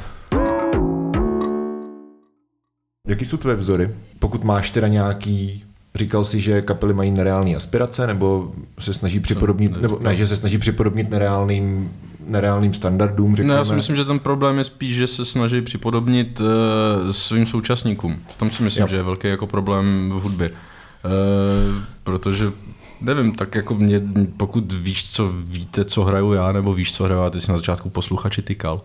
[3.09, 3.90] Jaký jsou tvoje vzory?
[4.18, 9.83] Pokud máš teda nějaký, říkal jsi, že kapely mají nereální aspirace, nebo se snaží připodobnit,
[9.83, 11.90] nebo ne, že se snaží připodobnit nereálným,
[12.30, 13.58] nereálným standardům, řekněme.
[13.58, 16.46] já si myslím, že ten problém je spíš, že se snaží připodobnit uh,
[17.10, 18.22] svým současníkům.
[18.28, 18.88] V tom si myslím, jo.
[18.88, 20.50] že je velký jako problém v hudbě.
[20.50, 20.54] Uh,
[22.04, 22.52] protože
[23.00, 24.02] nevím, tak jako mě,
[24.36, 27.56] pokud víš, co víte, co hraju já, nebo víš, co hraju já, ty jsi na
[27.56, 28.80] začátku posluchači tykal.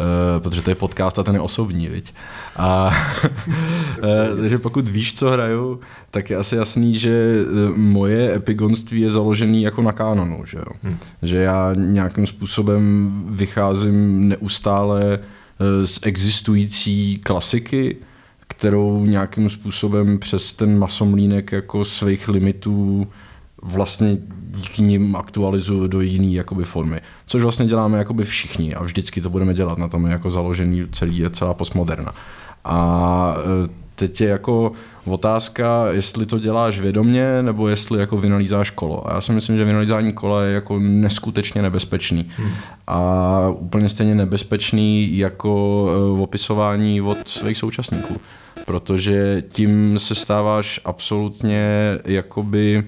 [0.00, 2.14] Uh, protože to je podcast a ten je osobní, viď?
[2.56, 2.90] A,
[3.98, 9.10] uh, takže pokud víš, co hraju, tak je asi jasný, že eh, moje epigonství je
[9.10, 10.72] založený jako na kánonu, že jo?
[10.82, 10.98] Hmm.
[11.22, 17.96] Že já nějakým způsobem vycházím neustále eh, z existující klasiky,
[18.48, 23.06] kterou nějakým způsobem přes ten masomlínek jako svých limitů
[23.62, 24.18] vlastně
[24.50, 27.00] díky nim aktualizuju do jiné jakoby formy.
[27.26, 30.84] Což vlastně děláme jakoby všichni a vždycky to budeme dělat, na tom je jako založený
[30.92, 32.12] celý, celá postmoderna.
[32.64, 34.72] A e, teď je jako
[35.04, 39.10] otázka, jestli to děláš vědomě, nebo jestli jako vynalízáš kolo.
[39.10, 42.26] A já si myslím, že vynalízání kola je jako neskutečně nebezpečný.
[42.36, 42.50] Hmm.
[42.86, 48.20] A úplně stejně nebezpečný jako e, opisování od svých současníků.
[48.66, 51.68] Protože tím se stáváš absolutně
[52.04, 52.84] jakoby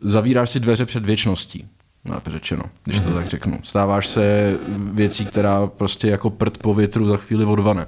[0.00, 1.66] zavíráš si dveře před věčností,
[2.08, 3.58] lépe řečeno, když to tak řeknu.
[3.62, 4.54] Stáváš se
[4.92, 7.86] věcí, která prostě jako prd po větru za chvíli odvane.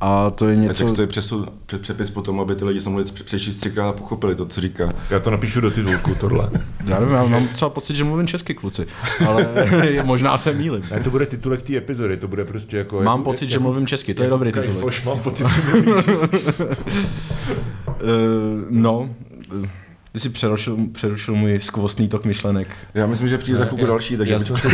[0.00, 0.86] A to je Něco...
[0.86, 3.88] Tak to je přesu, před, přepis potom, aby ty lidi se mohli pře- přečíst třikrát
[3.88, 4.92] a pochopili to, co říká.
[5.10, 6.50] Já to napíšu do titulku, tohle.
[6.86, 8.86] Já nevím, já mám třeba pocit, že mluvím česky, kluci,
[9.26, 9.48] ale
[10.04, 10.82] možná se mýlim.
[10.90, 13.02] Ne, to bude titulek té epizody, to bude prostě jako...
[13.02, 14.70] Mám jako, pocit, že mluvím česky, to je dobrý titulek.
[14.70, 16.36] Kajfoš, mám pocit, že mluvím česky.
[16.58, 16.66] Uh,
[18.70, 19.10] no,
[20.12, 22.68] ty jsi přerušil, přerušil můj skvostný tok myšlenek.
[22.94, 24.68] Já myslím, že přijde za chvilku další, takže já, jsem se,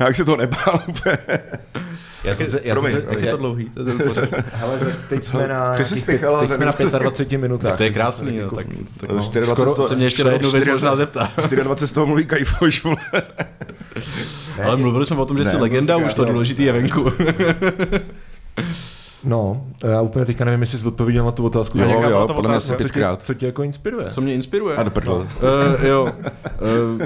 [0.00, 1.18] já bych se to nebál úplně.
[2.24, 3.18] já jsem se, já jsem Promiň, se, promiň.
[3.18, 3.64] Jak je to dlouhý?
[3.64, 3.94] To je.
[4.52, 6.98] Hele, tak teď jsme na, Ty jsi spěchala teď jsme na minutu.
[6.98, 7.70] 25 minutách.
[7.70, 8.66] Tak to je krásný, se jo, jako- tak,
[8.96, 9.20] tak No, no.
[9.20, 11.32] 24 skoro to- se mě ještě na jednu věc možná zeptá.
[11.36, 12.96] 24 z toho mluví Kajfoš, vole.
[14.64, 16.32] Ale mluvili jsme o tom, že jsi legenda, už to to.
[16.32, 17.12] důležitý je venku.
[19.24, 21.78] No, já úplně teďka nevím, jestli jsi odpověděl na tu otázku.
[21.78, 23.22] Jo, jo, ta podle mě asi co, tě, pětkrát.
[23.22, 24.10] co tě jako inspiruje?
[24.10, 24.76] Co mě inspiruje?
[24.76, 25.18] A do prdele.
[25.18, 26.12] Uh, jo.
[26.94, 27.02] Uh,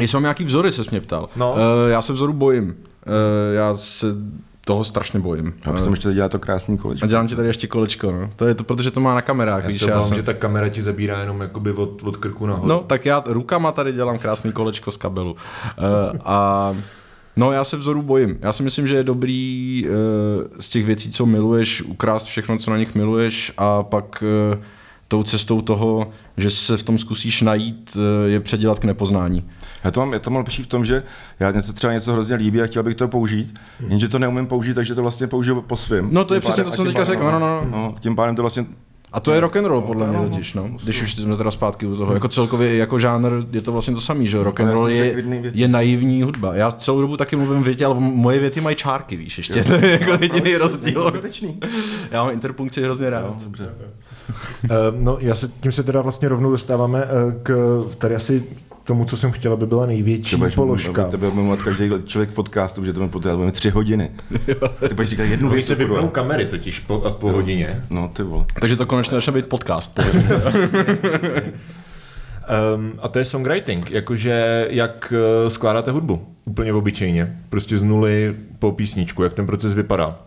[0.00, 1.28] jestli mám nějaký vzory, se mě ptal.
[1.36, 1.52] No.
[1.52, 1.58] Uh,
[1.90, 2.66] já se vzoru bojím.
[2.66, 4.06] Uh, já se
[4.64, 5.54] toho strašně bojím.
[5.64, 7.04] A potom ještě dělá to krásný kolečko.
[7.04, 8.30] A dělám ti tady ještě kolečko, no.
[8.36, 10.16] To je to, protože to má na kamerách, Já víš, já jsem...
[10.16, 12.68] že ta kamera ti zabírá jenom jakoby od, od krku nahoru.
[12.68, 15.32] No, tak já rukama tady dělám krásný kolečko z kabelu.
[15.32, 16.74] Uh, a
[17.36, 18.38] no, já se vzoru bojím.
[18.40, 19.94] Já si myslím, že je dobrý uh,
[20.60, 24.62] z těch věcí, co miluješ, ukrást všechno, co na nich miluješ a pak uh,
[25.08, 29.44] tou cestou toho, že se v tom zkusíš najít, uh, je předělat k nepoznání.
[29.84, 31.02] Já to mám, já to mám lepší v tom, že
[31.40, 34.74] já něco třeba něco hrozně líbí a chtěl bych to použít, jenže to neumím použít,
[34.74, 36.08] takže to vlastně použiju po svém.
[36.12, 37.66] No, to je přesně pádem- to, co jsem teďka řekl, no, no, no.
[37.70, 37.94] no.
[38.00, 38.66] Tím pádem to vlastně
[39.12, 40.70] A to je rock and roll podle mě totiž, no.
[40.84, 42.14] Když už jsme teda zpátky u toho.
[42.14, 45.68] Jako celkově jako žánr je to vlastně to samý, že rock and roll je, je
[45.68, 46.54] naivní hudba.
[46.54, 49.64] Já celou dobu taky mluvím větě, ale moje věty mají čárky, víš, ještě.
[49.64, 51.12] To je jako jediný rozdíl.
[52.10, 53.42] Já mám interpunkci hrozně rád.
[53.42, 53.68] Dobře.
[54.64, 54.68] Eh,
[54.98, 57.08] no, já se, tím se teda vlastně rovnou dostáváme eh,
[57.42, 58.44] k tady asi
[58.84, 61.04] tomu, co jsem chtěla, by byla největší Třeba budeš položka.
[61.04, 64.10] Tebe bude mluvat každý člověk v podcastu, že to bude potřebovat tři hodiny.
[64.88, 65.66] Ty budeš říkat jednu věc.
[65.66, 67.84] se vypnou kamery totiž po, a po hodině.
[67.90, 68.44] No ty vole.
[68.60, 70.00] Takže to konečně začne být podcast.
[72.74, 75.12] Um, a to je songwriting, jakože jak
[75.42, 80.18] uh, skládáte hudbu, úplně obyčejně, prostě z nuly po písničku, jak ten proces vypadá.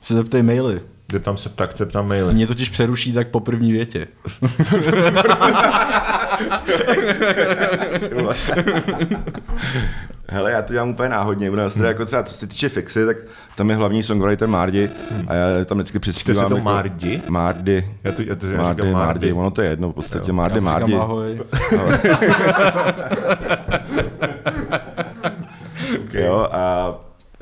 [0.00, 0.80] Se zeptej maily.
[1.12, 2.34] Zeptám se tak, zeptám maily.
[2.34, 4.06] Mě totiž přeruší tak po první větě.
[10.28, 11.50] Hele, já to dělám úplně náhodně.
[11.50, 13.16] U nás teda jako třeba, co se týče fixy, tak
[13.56, 14.90] tam je hlavní songwriter Mardi
[15.26, 16.48] a já tam vždycky přispívám.
[16.48, 17.22] to jako- Mardi?
[17.28, 17.88] Mardi.
[18.04, 19.32] Já to, já to já Mardi, říkám Mardi, Mardi.
[19.32, 20.86] ono to je jedno, v podstatě Mardi, Já Mardi.
[20.92, 21.40] říkám ahoj.
[26.12, 26.94] Jo, a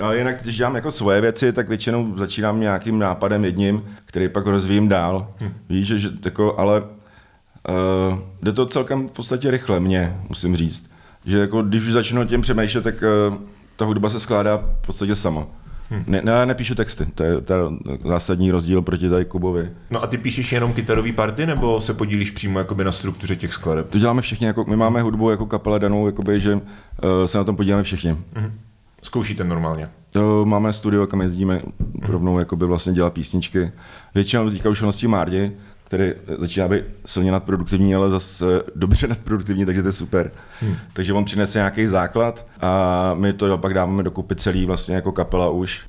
[0.02, 4.46] Ale jinak, když dělám jako svoje věci, tak většinou začínám nějakým nápadem jedním, který pak
[4.46, 5.28] rozvíjím dál.
[5.40, 5.52] Hm.
[5.68, 10.90] Víš, že, že jako, ale uh, jde to celkem v podstatě rychle, mě, musím říct.
[11.24, 12.94] Že jako, když už začnu tím přemýšlet, tak
[13.30, 13.36] uh,
[13.76, 15.46] ta hudba se skládá v podstatě sama.
[15.90, 16.04] Hmm.
[16.06, 17.60] Ne, ne, nepíšu texty, to je, to je
[18.04, 19.70] zásadní rozdíl proti tady Kubovi.
[19.90, 23.52] No a ty píšeš jenom kytarový party, nebo se podílíš přímo jakoby na struktuře těch
[23.52, 23.88] skladeb?
[23.88, 26.60] To děláme všichni, jako, my máme hudbu jako kapela danou, jakoby, že uh,
[27.26, 28.16] se na tom podíváme všichni.
[28.34, 28.41] Hmm.
[29.12, 29.88] Zkoušíte normálně?
[30.10, 31.62] To máme studio, kam jezdíme
[32.02, 33.72] rovnou jakoby vlastně dělat písničky.
[34.14, 35.52] Většinou teďka už nosí Márdi,
[35.84, 38.44] který začíná být silně nadproduktivní, ale zase
[38.74, 40.30] dobře nadproduktivní, takže to je super.
[40.60, 40.76] Hmm.
[40.92, 45.50] Takže on přinese nějaký základ a my to pak dáváme dokupy celý vlastně jako kapela
[45.50, 45.80] už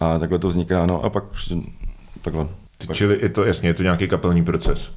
[0.00, 1.24] a takhle to vzniká, no a pak
[2.22, 2.48] takhle.
[2.86, 2.96] Pak.
[2.96, 4.92] Čili je to jasně, je to nějaký kapelní proces.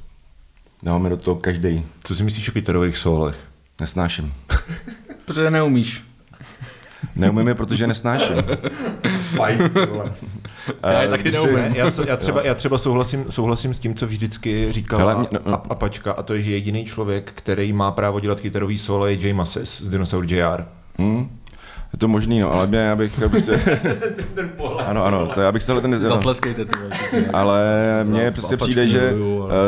[0.84, 1.86] Dáváme do toho každý.
[2.04, 3.38] Co si myslíš o kytarových solech?
[3.82, 4.34] Nesnáším.
[5.26, 6.04] Protože neumíš.
[7.16, 8.36] Neumím je, protože nesnáším.
[9.36, 9.72] Fajn.
[10.84, 11.58] já je taky neumím.
[11.58, 15.72] Já, já, třeba, já třeba souhlasím, souhlasím s tím, co vždycky říkala Hele, no, no.
[15.72, 19.34] Apačka, a to je, že jediný člověk, který má právo dělat kytarový solo, je Jay
[19.34, 20.66] Masses z Dinosaur JR.
[20.98, 21.30] Hmm.
[21.94, 23.20] Je to možný, no, ale mě, já bych...
[23.30, 23.52] Prostě...
[24.36, 24.88] ten pohled.
[24.88, 26.00] Ano, ano, to já bych se ten...
[26.00, 26.76] Zatleskejte ty.
[27.34, 27.64] Ale
[28.04, 29.14] mně prostě přijde, že.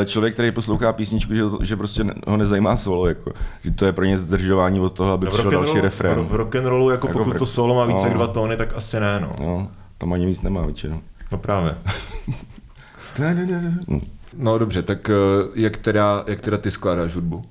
[0.02, 3.32] Eh, člověk, který poslouchá písničku, že, že prostě ho nezajímá solo, jako,
[3.64, 6.20] že to je pro ně zdržování od toho, aby no, přišel další refrén.
[6.20, 8.08] V rock'n'rollu, jako, jako pokud to solo má více no.
[8.08, 9.32] jak dva tóny, tak asi ne, no.
[9.40, 11.00] no tam ani víc nemá většinou.
[11.32, 11.78] No právě.
[14.38, 15.14] no dobře, tak eh,
[15.56, 17.44] jak teda, jak teda ty skládáš hudbu?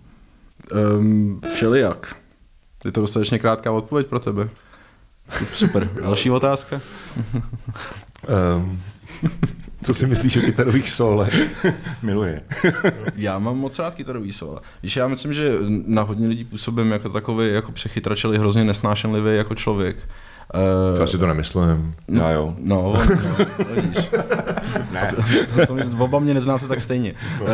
[0.99, 2.17] Um, všelijak.
[2.85, 4.49] Je to dostatečně krátká odpověď pro tebe.
[5.53, 5.89] Super.
[6.03, 6.81] Další otázka.
[8.57, 8.81] um,
[9.83, 11.65] co si myslíš o kytarových solech?
[12.03, 12.43] Miluje.
[13.17, 14.61] já mám moc rád kytarový sole.
[14.81, 15.53] Když já myslím, že
[15.87, 19.97] na hodně lidí působím jako takový jako přechytračeli hrozně nesnášenlivý jako člověk.
[20.55, 21.95] Uh, Já si to nemyslím.
[22.09, 22.55] No, já jo.
[22.59, 24.11] No, no vidíš.
[24.93, 25.13] ne.
[25.67, 27.15] To, to oba mě neznáte tak stejně.
[27.41, 27.49] Uh,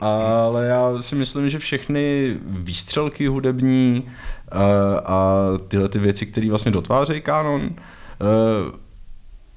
[0.00, 4.60] ale já si myslím, že všechny výstřelky hudební uh,
[5.04, 7.70] a tyhle ty věci, které vlastně dotvářejí kanon,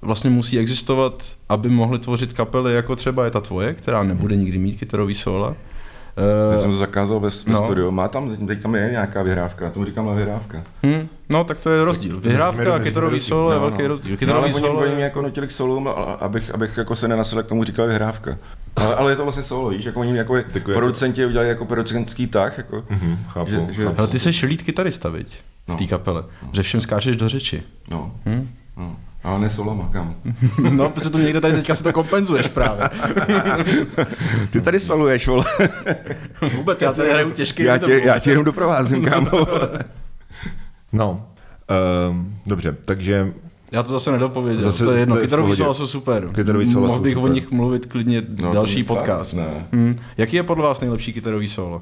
[0.02, 4.58] vlastně musí existovat, aby mohly tvořit kapely, jako třeba je ta tvoje, která nebude nikdy
[4.58, 5.56] mít kytarový sola.
[6.18, 7.64] Uh, Teď jsem to zakázal ve, ve no.
[7.64, 7.92] studiu.
[7.92, 10.64] Má tam, teď tam je nějaká vyhrávka, tomu říkám vyhrávka.
[10.84, 12.20] Hmm, no, tak to je rozdíl.
[12.20, 13.88] Vyhrávka a kytarový solo je no, velký no.
[13.88, 14.18] rozdíl.
[14.18, 15.90] Kytarový no, solo oni, mě jako nutili k solu,
[16.24, 18.38] abych, abych jako se nenasil, k tomu říkal vyhrávka.
[18.76, 20.36] Ale, ale je to vlastně solo, víš, jako oni jako
[20.74, 21.30] producenti jako...
[21.30, 22.78] udělali jako producentský tah, jako.
[22.78, 23.88] Mm-hmm, chápu, že, že...
[23.98, 25.40] Ale ty jsi lead kytarista, viď?
[25.68, 26.24] V té kapele.
[26.44, 26.50] No.
[26.52, 27.64] Že všem skáčeš do řeči.
[27.92, 28.12] No.
[28.26, 28.50] Hmm?
[28.78, 28.96] no.
[29.24, 30.16] Ale ne solama, kam?
[30.72, 32.90] No, protože to někde tady teďka si to kompenzuješ právě.
[34.52, 35.46] Ty tady soluješ, vole.
[36.56, 37.64] Vůbec, já tady hraju těžký.
[37.64, 39.30] Já tě, já tě jenom doprovázím, kámo.
[40.94, 41.26] No,
[42.10, 43.34] um, dobře, takže
[43.72, 45.16] já to zase nedopověděl, zase to je jedno.
[45.16, 46.30] Kytarový solo jsou super.
[46.36, 47.32] Kytarový solo Mohl bych super.
[47.32, 49.32] o nich mluvit klidně no, další podcast.
[49.32, 49.68] Fakt, ne.
[49.72, 50.00] Hmm.
[50.18, 51.82] Jaký je podle vás nejlepší kytarový solo?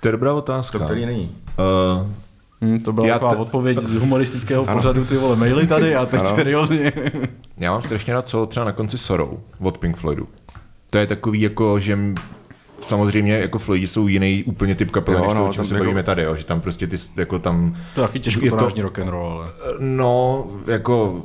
[0.00, 0.78] To je dobrá otázka.
[0.78, 1.30] To který není.
[1.58, 2.06] Uh,
[2.60, 4.76] Hmm, to byla já taková t- odpověď z humoristického ano.
[4.76, 6.92] pořadu, ty vole, maily tady a teď seriózně.
[7.58, 10.28] já mám strašně rád solo třeba na konci Sorrow od Pink Floydu.
[10.90, 11.98] To je takový jako, že
[12.80, 15.84] samozřejmě jako Floydi jsou jiný úplně typ kapely, než no, to, o čem se jako...
[15.84, 17.76] bavíme tady, jo, že tam prostě ty, jako tam...
[17.94, 19.48] To je taky těžko to rock and roll, ale...
[19.78, 21.22] No, jako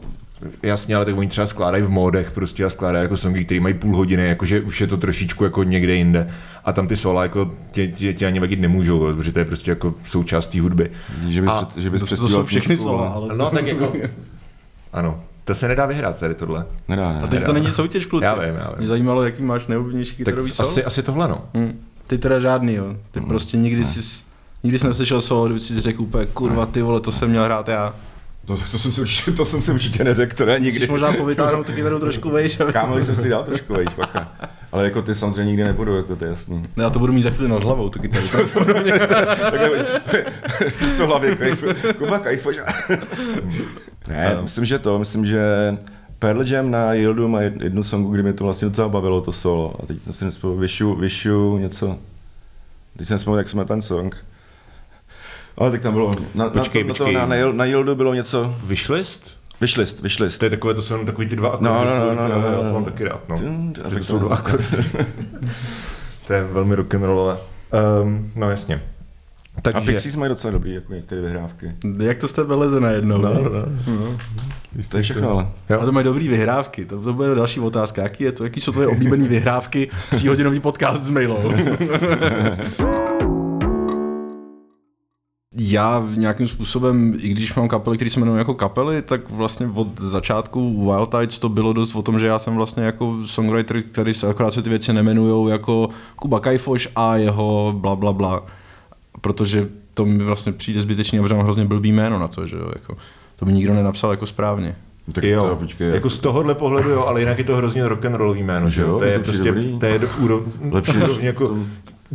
[0.64, 3.74] Jasně, ale tak oni třeba skládají v módech prostě a skládají jako songy, které mají
[3.74, 6.28] půl hodiny, jakože už je to trošičku jako někde jinde.
[6.66, 9.72] A tam ty sola jako tě, tě, tě ani vadit nemůžou, protože to je prostě
[9.72, 10.92] jako součástí hudby.
[11.28, 13.38] Že, bys, a, že bys to, to jsou všechny sola, ale...
[13.38, 13.94] No tak jako,
[14.94, 16.66] ano, to se nedá vyhrát tady tohle.
[16.88, 17.26] Nedá, nedá.
[17.26, 17.46] A teď nedá.
[17.46, 18.26] to není soutěž, kluci.
[18.26, 18.78] Já vím, já vím.
[18.78, 21.42] Mě zajímalo, jaký máš nejoblíbenější kytarový tak Asi, asi tohle, no.
[21.54, 21.80] Hmm.
[22.08, 22.96] Ty teda žádný, jo.
[23.12, 23.28] Ty hmm.
[23.28, 23.92] prostě nikdy hmm.
[23.92, 24.24] jsi,
[24.64, 27.68] nikdy jsi neslyšel solo, kdyby jsi řekl úplně, kurva, ty vole, to jsem měl hrát
[27.68, 27.96] já.
[28.46, 30.80] To, to, jsem si určitě, to jsem si určitě neřekl, to ne nikdy.
[30.80, 32.60] Musíš možná povytáhnout tu kytaru trošku vejš.
[32.72, 34.32] Kámo, jsem si dal trošku vejš, paka.
[34.72, 36.68] Ale jako ty samozřejmě nikdy nebudu, jako to je jasný.
[36.76, 38.28] Ne, já to budu mít za chvíli nad hlavou, tu kytaru.
[40.82, 41.64] Místo hlavě, kajf,
[41.98, 42.50] Kuba kajfo,
[44.08, 45.42] Ne, myslím, že to, myslím, že
[46.20, 49.76] Pearl Jam na Yildu má jednu songu, kdy mě to vlastně docela bavilo, to solo.
[49.84, 51.98] A teď si nespomínám, Vishu, Vishu, něco.
[52.98, 54.26] Teď jsem nespomínal, jak jsme ten song.
[55.58, 57.14] Ale tak tam bylo, na, počkej, na, to, počkej.
[57.14, 58.56] Na, na, na Yildu bylo něco...
[58.64, 59.38] Wishlist?
[59.62, 60.40] Wishlist, wishlist.
[60.40, 61.66] To je takové, to jsou jenom takový ty dva akordy.
[61.66, 63.38] No, no, no, no, no, no, já to mám taky rád, no.
[63.90, 64.66] To jsou dva akordy.
[66.28, 67.38] to je velmi rock'n'rollové.
[68.04, 68.82] Um, no jasně.
[69.62, 69.78] Takže...
[69.78, 71.72] A Pixies mají docela dobrý, jako některé vyhrávky.
[72.00, 73.18] Jak to z tebe leze najednou?
[73.18, 73.50] No, no.
[73.88, 74.18] no.
[74.90, 75.48] To je všechno, ale.
[75.70, 75.80] Jo.
[75.82, 78.02] A to mají dobrý vyhrávky, to, to bude další otázka.
[78.02, 79.90] Jaký, je to, jaký jsou tvoje oblíbené vyhrávky?
[80.10, 81.54] Tříhodinový podcast s mailou.
[85.58, 90.00] já nějakým způsobem, i když mám kapely, které se jmenují jako kapely, tak vlastně od
[90.00, 94.14] začátku Wild Tides to bylo dost o tom, že já jsem vlastně jako songwriter, který
[94.14, 98.44] se akorát se ty věci nemenují jako Kuba Kajfoš a jeho bla bla bla.
[99.22, 102.72] Protože to mi vlastně přijde zbytečný, protože mám hrozně blbý jméno na to, že jo,
[102.74, 102.98] jako,
[103.36, 104.76] to by nikdo nenapsal jako správně.
[105.14, 108.06] Tak jo, to, počkej, jako z tohohle pohledu jo, ale jinak je to hrozně rock
[108.06, 108.98] and rollový jméno, že jo?
[109.00, 109.80] To je prostě, dobrý.
[109.80, 111.58] to je do v úrovni, Lepší jako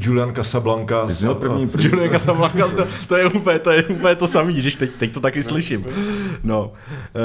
[0.00, 1.08] Julian Casablanca.
[1.20, 2.68] Měl první, první, Julia Casablanca,
[3.08, 5.87] to- je úplně, to je úplně to samý, že teď, teď to taky slyším.
[6.44, 7.20] No, uh,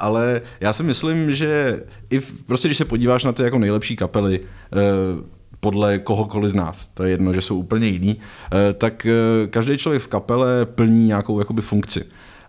[0.00, 3.96] ale já si myslím, že i v, prostě když se podíváš na ty jako nejlepší
[3.96, 5.24] kapely, uh,
[5.60, 8.20] podle kohokoliv z nás, to je jedno, že jsou úplně jiný,
[8.52, 12.04] eh, tak eh, každý člověk v kapele plní nějakou jakoby funkci.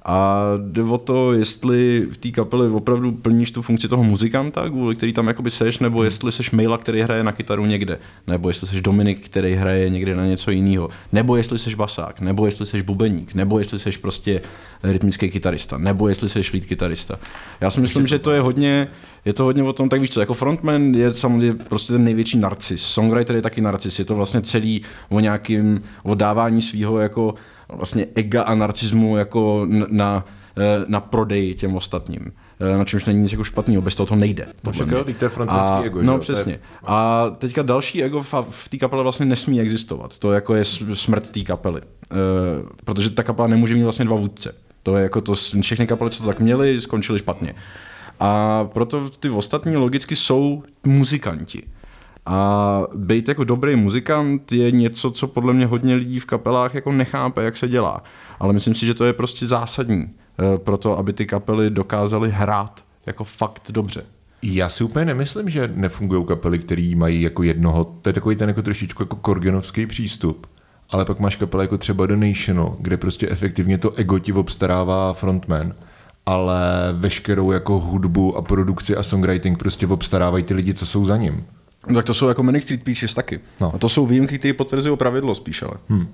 [0.08, 4.96] A jde o to, jestli v té kapele opravdu plníš tu funkci toho muzikanta, kvůli
[4.96, 8.68] který tam jakoby seš, nebo jestli seš Maila, který hraje na kytaru někde, nebo jestli
[8.68, 12.82] seš Dominik, který hraje někde na něco jiného, nebo jestli seš basák, nebo jestli seš
[12.82, 14.42] bubeník, nebo jestli seš prostě
[14.84, 17.20] rytmický kytarista, nebo jestli seš lead kytarista.
[17.62, 18.88] Já si myslím, že to je hodně,
[19.26, 22.38] je to hodně o tom, tak víš co, jako frontman je samozřejmě prostě ten největší
[22.38, 27.36] narcis, songwriter je taky narcis, je to vlastně celý o nějakým, o dávání svého jako
[27.70, 30.26] vlastně ega a narcismu jako na,
[30.58, 32.32] eh, na prodej těm ostatním.
[32.74, 34.48] Eh, Na čemž není nic jako špatného, bez toho to nejde.
[34.62, 34.98] podle však mě.
[34.98, 36.60] jo, to je A- ego, že No jo, to je- přesně.
[36.86, 40.20] A teďka další ego v, v té kapele vlastně nesmí existovat.
[40.20, 41.82] To jako je smrt té kapely.
[41.82, 42.16] E,
[42.86, 44.56] protože ta kapela nemůže mít vlastně dva vůdce.
[44.84, 47.56] To je jako to, všechny kapely, co to tak měly, skončily špatně.
[48.20, 51.64] A proto ty ostatní logicky jsou muzikanti.
[52.26, 56.92] A být jako dobrý muzikant je něco, co podle mě hodně lidí v kapelách jako
[56.92, 58.04] nechápe, jak se dělá.
[58.40, 60.10] Ale myslím si, že to je prostě zásadní
[60.40, 64.04] eh, pro to, aby ty kapely dokázaly hrát jako fakt dobře.
[64.42, 68.50] Já si úplně nemyslím, že nefungují kapely, které mají jako jednoho, to je takový ten
[68.50, 70.48] jako trošičku jako korgenovský přístup.
[70.90, 75.14] Ale pak máš kapely jako třeba The National, kde prostě efektivně to ego ti obstarává
[75.14, 75.74] frontman,
[76.26, 76.62] ale
[76.94, 81.46] veškerou jako hudbu a produkci a songwriting prostě obstarávají ty lidi, co jsou za ním.
[81.88, 83.36] No, tak to jsou jako Manic Street Preachers taky.
[83.36, 83.68] No.
[83.68, 83.76] No.
[83.76, 85.74] A to jsou výjimky, které potvrzují pravidlo spíš, ale.
[85.90, 86.08] Hmm.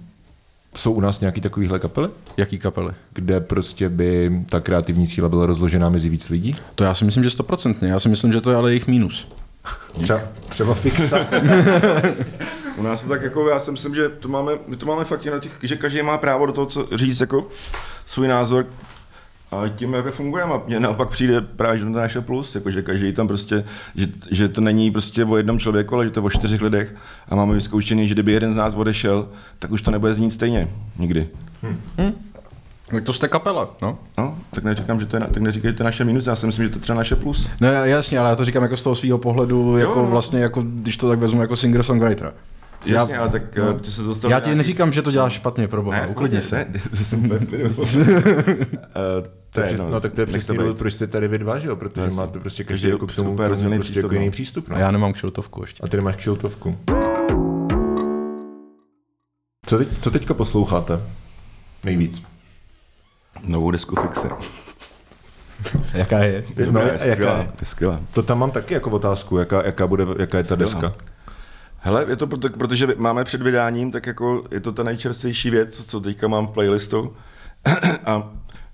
[0.76, 2.94] Jsou u nás nějaký takovýhle kapely, Jaký kapely?
[3.14, 6.56] kde prostě by ta kreativní síla byla rozložená mezi víc lidí?
[6.76, 7.88] To já si myslím, že stoprocentně.
[7.88, 9.28] Já si myslím, že to je ale jejich mínus.
[10.02, 11.18] Třeba, třeba fixa.
[12.78, 15.26] U nás to tak jako, já si myslím, že to máme, my to máme fakt
[15.26, 17.48] na těch, že každý má právo do toho, co říct jako
[18.06, 18.66] svůj názor
[19.52, 20.54] a tím jako fungujeme.
[20.54, 23.64] A mně naopak přijde právě, že to je naše plus, jako, že každý tam prostě,
[23.96, 26.96] že, že, to není prostě o jednom člověku, ale že to je o čtyřech lidech
[27.30, 29.28] a máme vyzkoušený, že kdyby jeden z nás odešel,
[29.60, 30.68] tak už to nebude znít stejně.
[31.00, 31.28] Nikdy.
[32.88, 33.98] Tak to jste kapela, no?
[34.18, 36.36] No, tak neříkám, že to je, na- tak neříkej, že to je naše minus, já
[36.36, 37.50] si myslím, že to je třeba naše plus.
[37.62, 40.06] No jasně, ale já to říkám jako z toho svého pohledu, jako no.
[40.06, 42.32] vlastně, jako, když to tak vezmu jako singer-songwriter.
[42.86, 43.66] Jasně, Já- ale tak no.
[43.66, 43.80] no.
[43.80, 46.42] ty se dostal Já ti nějakých- neříkám, že to děláš špatně, pro boha, Ne, uklidni
[46.42, 46.56] se.
[46.56, 47.48] Ne, to jsem úplně.
[48.96, 51.60] Eh, To je, jedno, no, tak to je přesně důvod, proč jste tady vy dva,
[51.60, 51.76] že jo?
[51.76, 52.18] Protože Jasně.
[52.18, 54.14] máte prostě Každý jako k tomu, prostě přístup, jako no.
[54.14, 54.70] jiný přístup.
[54.70, 54.76] No.
[54.76, 55.84] A já nemám kšiltovku ještě.
[55.84, 56.78] A ty nemáš kšiltovku.
[59.66, 61.00] Co, teď, co teďka posloucháte?
[61.84, 62.24] Nejvíc.
[63.46, 64.30] Novou desku Fixe.
[65.94, 66.44] Jaká je?
[66.66, 67.52] Dobrá, No, je skvělá, jaká je?
[67.62, 68.00] je skvělá.
[68.14, 70.82] To tam mám taky jako otázku, jaká, jaká, bude, jaká je ta Skvělá.
[70.82, 70.94] deska.
[71.84, 75.86] Hele, je to proto, protože máme před vydáním, tak jako je to ta nejčerstvější věc,
[75.86, 77.14] co teďka mám v playlistu.
[78.06, 78.30] A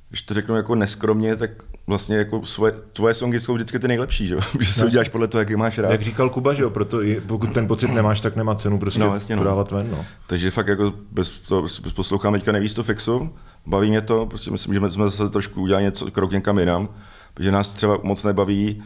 [0.10, 1.50] když to řeknu jako neskromně, tak
[1.88, 5.39] vlastně jako svoje, tvoje songy jsou vždycky ty nejlepší, že, že se uděláš podle toho,
[5.39, 5.91] jaký máš rád.
[5.91, 9.00] Jak říkal Kuba, že jo, proto i, pokud ten pocit nemáš, tak nemá cenu prostě
[9.00, 9.41] No, jasně, no.
[9.41, 9.88] podávat ven.
[9.91, 10.06] No.
[10.28, 13.30] Takže fakt jako bez to, bez poslouchám teďka nejvíc to fixu,
[13.65, 16.89] baví mě to, prostě myslím, že jsme zase trošku udělali něco, krok někam jinam,
[17.34, 18.84] protože nás třeba moc nebaví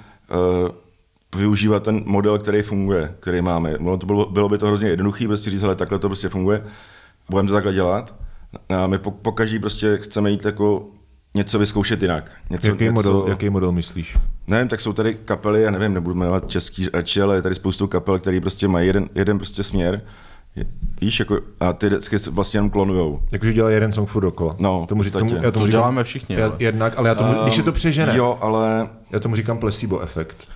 [0.64, 0.70] uh,
[1.36, 3.78] využívat ten model, který funguje, který máme.
[3.78, 6.64] Bylo, to bylo, bylo by to hrozně jednoduché, prostě říct, ale takhle to prostě funguje,
[7.30, 8.16] budeme to takhle dělat.
[8.70, 10.86] A my po, po každý prostě chceme jít jako
[11.34, 12.32] něco vyzkoušet jinak.
[12.50, 14.18] Něco, Jaký, něco, model, jaký model myslíš?
[14.48, 17.88] Nevím, tak jsou tady kapely, já nevím, nebudu jmenovat český radši, ale je tady spoustu
[17.88, 20.02] kapel, který prostě mají jeden, jeden prostě směr.
[20.56, 20.66] Je,
[21.02, 23.22] víš, jako, a ty vždycky se vlastně jenom klonujou.
[23.32, 24.56] Jakože dělá jeden song furt dokola.
[24.60, 26.56] No, tomu, tomu, já tomu To říkám, děláme všichni, Já, ale.
[26.60, 30.48] jednak, ale já tomu, když se to přežene, Jo, ale já tomu říkám placebo efekt.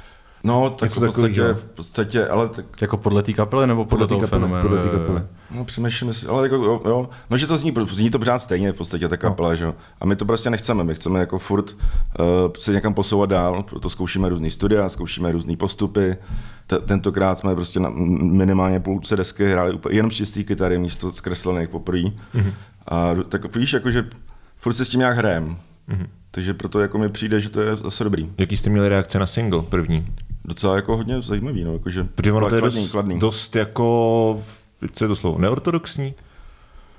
[0.46, 1.56] No, tak Něco v podstatě, takovýho.
[1.56, 4.70] v podstatě, ale tak, Jako podle té kapely nebo podle, Podle té toho kapely, fenoménu?
[4.70, 5.22] podle té kapely.
[5.52, 8.72] no přemýšlím si, ale jako, jo, jo, no, že to zní, zní to pořád stejně
[8.72, 9.56] v podstatě ta kapela, no.
[9.56, 9.76] že jo.
[10.02, 11.76] A my to prostě nechceme, my chceme jako furt uh,
[12.60, 16.16] se někam posouvat dál, proto zkoušíme různý studia, zkoušíme různé postupy.
[16.68, 17.90] T- tentokrát jsme prostě na
[18.20, 22.00] minimálně půlce desky hráli úplně jenom čistý kytary místo zkreslených poprvé.
[22.00, 22.54] Mm-hmm.
[22.88, 24.06] A tak víš, jako, že
[24.58, 25.58] furt se s tím nějak hrajem.
[25.90, 26.08] Mm-hmm.
[26.32, 28.30] Takže proto jako mi přijde, že to je zase dobrý.
[28.38, 30.06] Jaký jste měli reakce na single první?
[30.48, 33.20] Docela jako hodně zajímavý, no, jakože Protože ono to je dost, kladný.
[33.20, 34.44] dost jako,
[34.94, 36.14] co je to slovo, neortodoxní?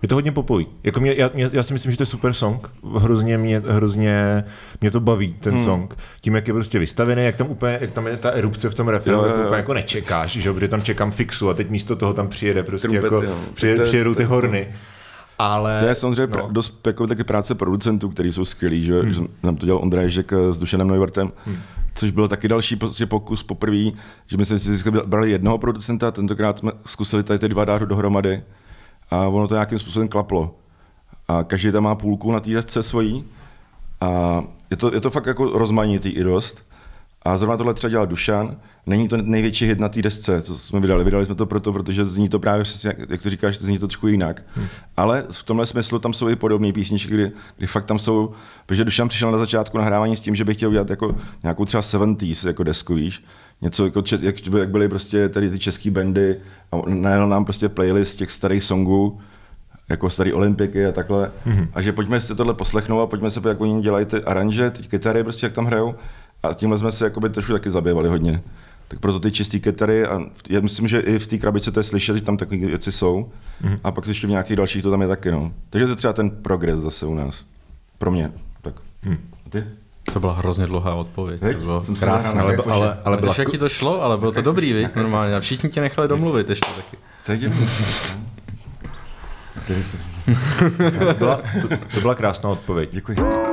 [0.03, 0.67] Je to hodně popový.
[0.85, 2.71] Jako mě, já, mě, já, si myslím, že to je super song.
[2.97, 4.45] Hrozně mě, hrozně
[4.81, 5.65] mě to baví, ten hmm.
[5.65, 5.97] song.
[6.21, 8.89] Tím, jak je prostě vystavený, jak tam úplně, jak tam je ta erupce v tom
[8.89, 12.29] refrénu, to úplně jako nečekáš, že protože tam čekám fixu a teď místo toho tam
[12.29, 14.69] přijede prostě Trumpety, jako, přijede, přijedou ty horny.
[15.39, 16.49] Ale, to je samozřejmě no.
[16.53, 19.13] dost jako taky práce producentů, kteří jsou skvělí, že, hmm.
[19.13, 21.57] že nám to dělal Ondra Ježek s Dušenem Neuwertem, hmm.
[21.97, 23.91] Což byl taky další prostě pokus poprvé,
[24.27, 28.43] že my jsme si brali jednoho producenta, tentokrát jsme zkusili tady ty dva dát dohromady
[29.11, 30.55] a ono to nějakým způsobem klaplo.
[31.29, 33.25] A každý tam má půlku na té desce svojí
[34.01, 36.67] a je to, je to fakt jako rozmanitý i dost.
[37.27, 38.57] A zrovna tohle třeba dělal Dušan.
[38.87, 41.05] Není to největší hit na té desce, co jsme vydali.
[41.05, 42.65] Vydali jsme to proto, protože zní to právě,
[43.09, 44.43] jak, to říkáš, zní to trošku jinak.
[44.55, 44.67] Hmm.
[44.97, 48.33] Ale v tomhle smyslu tam jsou i podobné písničky, kdy, kdy fakt tam jsou,
[48.67, 51.81] protože Dušan přišel na začátku nahrávání s tím, že by chtěl udělat jako nějakou třeba
[51.81, 53.25] 70s jako desku, víš.
[53.63, 56.37] Něco jako, jak, jak byly prostě tady ty české bandy
[56.73, 59.21] a najel nám prostě playlist těch starých songů,
[59.89, 61.31] jako starý olympiky a takhle.
[61.47, 61.69] Mm-hmm.
[61.75, 64.83] A že pojďme si tohle poslechnout a pojďme se, jak oni dělají ty aranže, ty
[64.83, 65.95] kytary, prostě jak tam hrajou.
[66.47, 68.43] A tímhle jsme se jakoby trošku taky zabývali hodně.
[68.89, 71.85] Tak proto ty čisté kytary a já myslím, že i v té krabici to je
[71.85, 73.31] slyšet, že tam takové věci jsou.
[73.65, 73.79] Mm-hmm.
[73.85, 75.31] A pak ještě v nějakých dalších to tam je taky.
[75.31, 75.53] No.
[75.71, 77.45] Takže to je třeba ten progres zase u nás.
[77.99, 78.33] Pro mě.
[78.63, 78.75] Tak.
[79.05, 79.19] Mm.
[79.47, 79.65] A ty?
[80.13, 81.43] To byla hrozně dlouhá odpověď.
[81.43, 81.59] Veď?
[81.59, 82.41] To bylo Jsem krásné.
[82.41, 83.35] Ale, ale, ale, ale byla...
[83.39, 84.95] jak ti to šlo, ale bylo to dobrý, viď?
[84.95, 85.37] normálně.
[85.37, 86.97] A všichni tě nechali domluvit ještě taky.
[87.23, 87.51] Tak je
[91.09, 92.91] to, byla, to, to byla krásná odpověď.
[92.93, 93.46] Děkuji.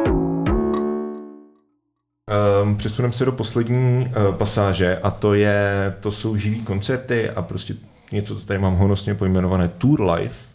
[2.64, 7.42] Um, přesuneme se do poslední uh, pasáže a to je, to jsou živý koncerty a
[7.42, 7.76] prostě
[8.12, 10.54] něco, co tady mám honosně pojmenované Tour Life.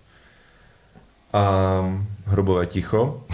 [1.33, 1.83] A
[2.25, 3.25] hrobové ticho.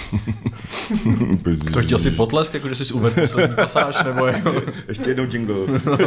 [1.73, 4.63] Co chtěl si potlesk, jako že jsi uvedl poslední pasáž, nebo jako...
[4.89, 5.57] Ještě jednou jingle.
[5.85, 5.99] no,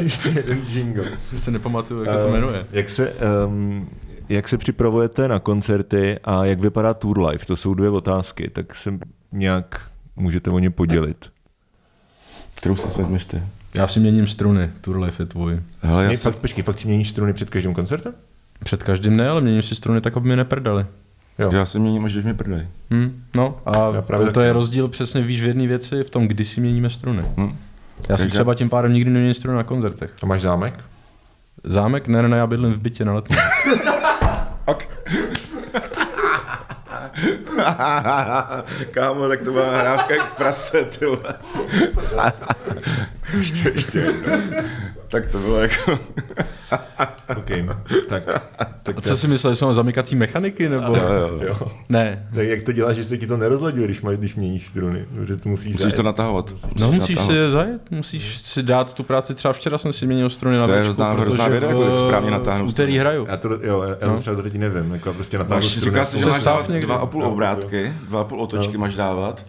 [0.00, 1.04] ještě jeden jingle.
[1.34, 2.66] Už se nepamatuju, jak se to ehm, jmenuje.
[2.72, 3.14] Jak se,
[3.46, 3.88] um,
[4.28, 7.46] jak se připravujete na koncerty a jak vypadá tour life?
[7.46, 8.98] To jsou dvě otázky, tak se
[9.32, 11.30] nějak můžete o ně podělit.
[12.60, 13.42] Kterou si vezmeš ty?
[13.74, 15.60] Já si měním struny, tour life je tvůj.
[15.80, 18.14] Hele, já fakt, počkej, fakt si měníš struny před každým koncertem?
[18.64, 20.86] Před každým ne, ale měním si struny tak, aby mi neprdali.
[21.38, 21.50] Jo.
[21.52, 22.68] Já si měním, až když mě prdali.
[22.90, 23.72] Hmm, no a
[24.16, 27.22] to, to je rozdíl přesně víš v jedné věci, v tom, kdy si měníme struny.
[27.36, 27.56] Hmm.
[28.08, 30.10] Já si třeba tím pádem nikdy neměním struny na koncertech.
[30.22, 30.84] A máš zámek?
[31.64, 32.08] Zámek?
[32.08, 33.36] Ne, ne, já bydlím v bytě na letní.
[34.64, 34.88] ok.
[38.90, 41.06] Kámo, tak to byla nahrávka jak prase, ty
[43.36, 44.14] ještě, ještě
[45.10, 45.98] tak to bylo jako...
[47.36, 47.50] OK,
[48.08, 48.22] tak.
[48.82, 50.96] tak a co si myslel, že jsou zamykací mechaniky, nebo?
[50.96, 51.56] Jo, jo, jo.
[51.88, 52.28] Ne.
[52.34, 55.04] Tak jak to děláš, že se ti to nerozladí, když, máš, když měníš struny?
[55.26, 56.52] Že to musíš, musíš to natahovat.
[56.52, 57.36] Musíš no musíš natahovat.
[57.36, 59.34] si je zajet, musíš si dát tu práci.
[59.34, 62.66] Třeba včera jsem si měnil struny na To je hrozná, hrozná věda, jak správně natáhnout.
[62.66, 63.26] V úterý hraju.
[63.28, 64.18] Já to, jo, já no.
[64.18, 65.84] třeba to teď nevím, jako prostě natáhnout struny.
[65.84, 69.44] Říká se, že máš dávat dva a půl obrátky, dva a půl otočky máš dávat.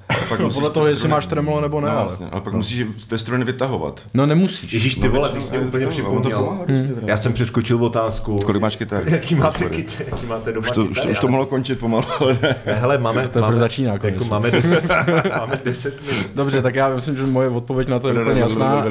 [0.53, 1.89] Podle toho, jestli máš tremolo nebo ne.
[2.31, 4.01] A pak musíš ty struny vytahovat.
[4.13, 4.73] No nemusíš.
[4.73, 6.57] Ježíš, ty vole, ty jsi úplně připomněl.
[6.67, 6.97] Hmm.
[7.05, 8.37] Já jsem přeskočil otázku.
[8.45, 9.03] Kolik máš kytar?
[9.09, 10.07] Jaký máte kytar?
[10.07, 11.05] Jaký máte doma už to, kytar?
[11.05, 12.55] Už, už to mohlo končit pomalu, ale ne.
[12.65, 14.89] ne hele, máme, to máme, začíná, jako máme, deset,
[15.39, 16.25] máme deset minut.
[16.35, 18.85] Dobře, tak já myslím, že moje odpověď na to je úplně jasná.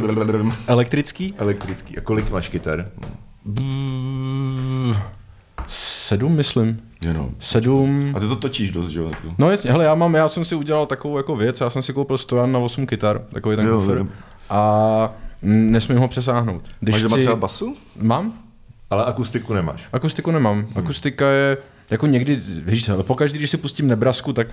[0.67, 1.35] Elektrický?
[1.39, 1.99] Elektrický.
[1.99, 2.89] A kolik máš kytar?
[5.67, 6.81] Sedm, myslím.
[7.03, 7.31] Jenom.
[7.39, 8.13] Sedm.
[8.17, 9.11] A ty to točíš dost, že jo?
[9.39, 11.93] No jasně, hele, já mám, já jsem si udělal takovou jako věc, já jsem si
[11.93, 14.07] koupil stojan na 8 kytar, takový ten kufr.
[14.51, 15.13] A
[15.43, 16.63] nesmím ho přesáhnout.
[16.81, 17.21] Když Máš doma si...
[17.21, 17.77] třeba basu?
[17.97, 18.33] Mám.
[18.91, 19.89] Ale akustiku nemáš.
[19.93, 20.57] Akustiku nemám.
[20.57, 20.73] Hmm.
[20.75, 21.57] Akustika je
[21.91, 24.47] jako někdy, víš ale pokaždý, když si pustím Nebrasku, tak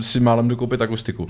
[0.00, 1.22] si málem dokoupit akustiku.
[1.22, 1.28] Uh,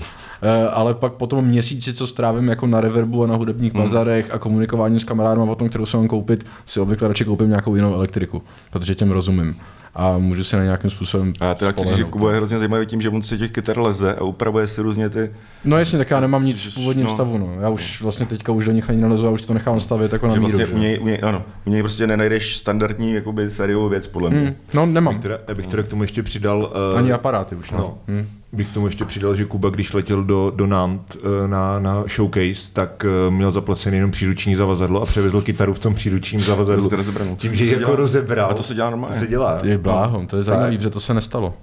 [0.71, 3.83] ale pak po tom měsíci, co strávím jako na reverbu a na hudebních hmm.
[3.83, 7.49] bazarech a komunikování s kamarádem o tom, kterou se mám koupit, si obvykle radši koupím
[7.49, 9.55] nějakou jinou elektriku, protože těm rozumím
[9.95, 13.01] a můžu se na nějakým způsobem A teda chci že Kuba je hrozně zajímavý tím,
[13.01, 15.31] že on si těch kytar leze a upravuje si různě ty...
[15.65, 17.13] No jasně, tak já nemám nic v původním no.
[17.13, 17.61] stavu, no.
[17.61, 20.27] Já už vlastně teďka už do nich ani nelezu a už to nechám stavit jako
[20.27, 20.57] na míru.
[20.57, 24.29] Vlastně u něj, u něj, ano, u něj prostě nenajdeš standardní jakoby sériovou věc, podle
[24.29, 24.39] mě.
[24.39, 24.55] Hmm.
[24.73, 25.13] No nemám.
[25.13, 26.73] Bych teda, bych teda k tomu ještě přidal...
[26.91, 27.77] Uh, ani aparáty už, no.
[27.77, 27.97] no.
[28.07, 32.03] Hmm bych tomu ještě přidal, že Kuba, když letěl do, do Nant eh, na, na
[32.15, 36.89] showcase, tak eh, měl zaplacený jenom příruční zavazadlo a převezl kytaru v tom příručním zavazadlu.
[37.35, 38.51] Tím, že ji jako rozebral.
[38.51, 39.13] A to se dělá normálně.
[39.13, 39.57] To se dělá.
[39.57, 41.53] Ty bláho, to je zajímavé, že to se nestalo.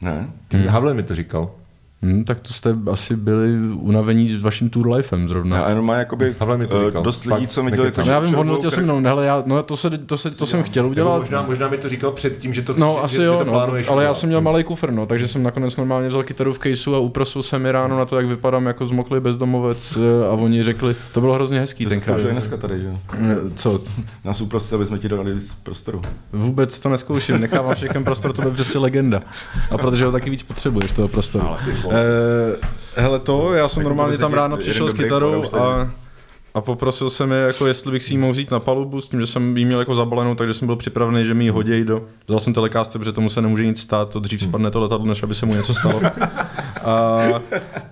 [0.00, 0.30] Ne?
[0.52, 0.66] Hmm.
[0.66, 1.50] Havle mi to říkal.
[2.04, 5.56] Hmm, tak to jste asi byli unavení s vaším tour lifem zrovna.
[5.56, 7.02] Já jenom má jakoby mi to říkal.
[7.02, 7.92] dost lidí, co mi dělali.
[7.98, 10.46] No já vím, on letěl se mnou, hele, já, no to, se, to, se, to
[10.46, 11.18] jsem chtěl Nebo udělat.
[11.18, 13.50] možná, možná mi to říkal předtím, že to No, že, asi že, jo, že to
[13.50, 16.58] no, ale já jsem měl malý kufr, no, takže jsem nakonec normálně vzal kytaru v
[16.58, 20.30] caseu a uprosil se mi ráno na to, jak vypadám jako zmoklý bezdomovec eh, a
[20.30, 22.12] oni řekli, to bylo hrozně hezký To tenkrát.
[22.14, 22.98] zkoušeli dneska tady, že jo?
[23.18, 23.80] Eh, Co?
[24.24, 26.02] Nás uprostili, aby jsme ti dali víc prostoru.
[26.32, 29.22] Vůbec to neskouším, nechávám všechny prostor, to bude přesně legenda.
[29.70, 31.46] A protože ho taky víc potřebuješ, toho prostoru.
[31.48, 31.58] Ale
[32.96, 35.90] hele to, já jsem Tak normálně tam ráno přišel s kytarou a,
[36.54, 39.20] a poprosil jsem je, jako jestli bych si ji mohl vzít na palubu, s tím,
[39.20, 42.02] že jsem ji měl jako zabalenou, takže jsem byl připravený, že mi ji hodí do...
[42.26, 45.22] Vzal jsem telecaster, protože tomu se nemůže nic stát, to dřív spadne to letadlo, než
[45.22, 46.00] aby se mu něco stalo.
[46.84, 47.22] A,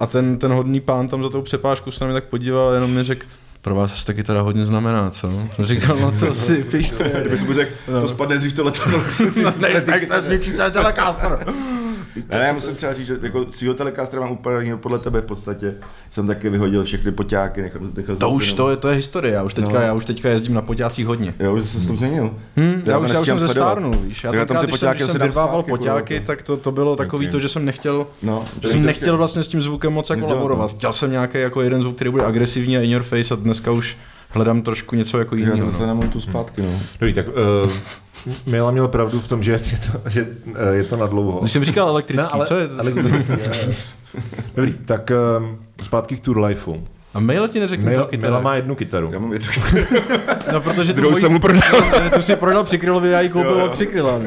[0.01, 2.74] a ten, ten hodný pán tam za tou přepážkou se na mě tak podíval a
[2.74, 3.26] jenom mi řekl,
[3.62, 5.30] pro vás to taky teda hodně znamená, co?
[5.55, 7.12] Jsem říkal, no to si pište.
[7.20, 9.05] Kdyby si mu řekl, to spadne dřív to letadlo.
[9.59, 11.55] Ne, tak se zničí ten telecaster.
[12.16, 15.24] Ne, ne, já musím třeba říct, že jako svýho telecastera mám úplně podle tebe v
[15.24, 15.74] podstatě.
[16.11, 19.34] Jsem taky vyhodil všechny poťáky, nechal, nechal To jsem už to je, to je historie,
[19.34, 19.80] já už teďka, No.
[19.80, 21.34] já už teďka jezdím na poťácích hodně.
[21.40, 22.34] Jo, že jsi to změnil.
[22.56, 23.48] Hmm, já, už, já už jsem sledovat.
[23.48, 24.24] zestárnul, víš.
[24.24, 26.26] Já Tak já tam ty když jsem, poťáky když jsem vyrvával poťáky, kurva.
[26.26, 29.48] tak to, to bylo takový to, že jsem nechtěl, No, že jsem nechtěl vlastně s
[29.48, 30.70] tím zvukem moc jako Nic dělat, laborovat.
[30.72, 30.76] no.
[30.78, 33.70] Chtěl jsem nějaký jako jeden zvuk, který bude agresivní a in your face a dneska
[33.70, 33.96] už
[34.31, 35.66] hledám trošku něco jako Já jiného.
[35.70, 35.87] to se No.
[35.87, 36.81] nemůžu tu zpátky, no.
[37.01, 37.70] Dobrý, tak uh,
[38.47, 41.41] Mila měl pravdu v tom, že je to, že, uh, je to na dlouho.
[41.41, 42.68] Když jsem říkal elektrický, Ne, ale- co je?
[42.78, 43.72] elektrický, jo, jo.
[44.57, 46.85] Dobrý, tak um, zpátky k Tour Lifeu.
[47.14, 49.11] A mail ti neřekl Mila, to Mila má jednu kytaru.
[49.12, 49.49] Já mám jednu.
[50.53, 51.62] No, protože tu Druhou moji- jsem mu prodal.
[52.14, 53.64] Tu si prodal přikrylovi, já ji koupil Jo, jo.
[53.64, 54.20] od přikryla.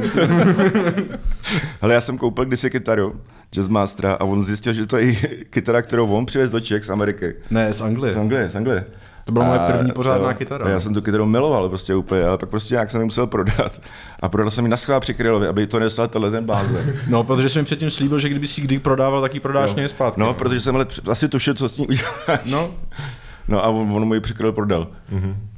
[1.81, 3.15] Hele, já jsem koupil kdysi kytaru
[3.55, 5.13] Jazzmastera a on zjistil, že to je
[5.49, 7.35] kytara, kterou on přivez do Čech z Ameriky.
[7.51, 8.13] Ne, z Anglie.
[8.13, 8.85] Z Anglie, z Anglie.
[9.25, 10.69] To byla moje první pořádná jo, kytara.
[10.69, 13.81] Já jsem tu kytaru miloval prostě úplně, ale pak prostě nějak jsem ji musel prodat.
[14.19, 16.93] A prodal jsem ji na schvál přikrylovi, aby to nesl tenhle ten blázen.
[17.07, 19.89] No, protože jsem mi předtím slíbil, že kdyby si kdy prodával, tak ji prodáš mě
[19.89, 20.19] zpátky.
[20.19, 22.39] No, protože jsem ale asi tušil, co s ní uděláš.
[22.51, 22.71] No,
[23.47, 24.87] No a on, on mu ji přikryl, prodal.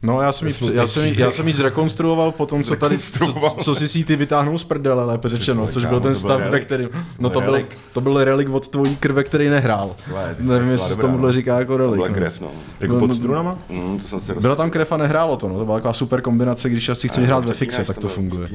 [0.04, 2.98] No, já jsem, jí, já, jsem jí, já jsem jí zrekonstruoval po tom, co tady,
[2.98, 6.42] co, co si si ty vytáhnul z prdele, lépe řečeno, což byl ten to stav,
[6.42, 7.60] ve kterém, no To to byl
[7.94, 9.96] to byl relik od tvojí krve, který nehrál.
[10.40, 11.34] Nevím, byla jestli se tomuhle no.
[11.34, 11.96] říká jako To relik.
[11.96, 12.14] byla no.
[12.14, 12.52] krev, no.
[12.80, 13.58] Jako No, pod no, strunama?
[13.70, 15.58] Mm, to jsem si Byla tam krev a nehrálo to, no.
[15.60, 18.50] to byla taková super kombinace, když asi chceš hrát ve fixe, tak to funguje.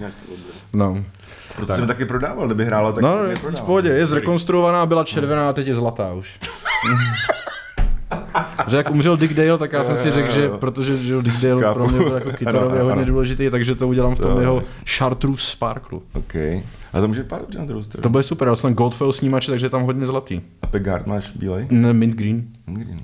[0.72, 1.04] No,
[1.56, 3.16] Proto jsem taky prodával, kdyby hrála, tak no
[3.56, 6.38] v pohodě, je zrekonstruovaná, byla červená a teď je zlatá už.
[8.68, 11.62] že jak umřel Dick Dale, tak já jsem si řekl, že protože že Dick Dale
[11.62, 11.78] Chápu.
[11.78, 14.62] pro mě byl jako kytarově Ano, hodně důležitý, takže to udělám v tom To- jeho
[14.98, 16.02] Chartreuse Sparklu.
[16.12, 16.34] OK.
[16.92, 17.80] A to může pár stranu.
[18.00, 20.40] To bude super, já jsem Goldfoil snímač, takže je tam hodně zlatý.
[20.62, 21.66] A Pegard máš bílej?
[21.70, 22.44] Ne, mint green.
[22.66, 22.96] Green.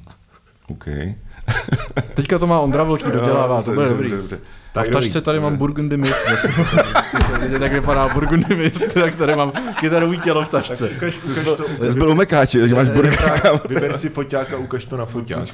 [0.68, 0.86] OK.
[2.14, 4.12] Teďka to má Ondra Velký dodělává, to bude dobrý.
[4.74, 6.26] A v tašce tady mám Burgundy Mist,
[7.40, 10.88] vidět, jak vypadá Burgundy Mist, tak tady mám kytarový tělo v tašce.
[10.88, 11.64] Ukaž, ukaž to.
[11.90, 12.88] Jsi byl u Mekáči, že máš.
[13.68, 15.48] Vyber si foťák a ukaž to na foťák.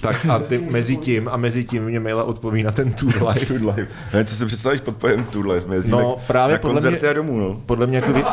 [0.00, 3.46] Tak a ty mezi tím a mezi tím mě Mila odpoví na ten Tour Life.
[3.46, 3.86] Tour Life.
[4.14, 5.74] Ne, co si představíš pod pojem Tour Life?
[5.74, 7.60] Jezdíme No, právě na podle mě- a domů, no.
[7.66, 8.24] Podle mě jako vy...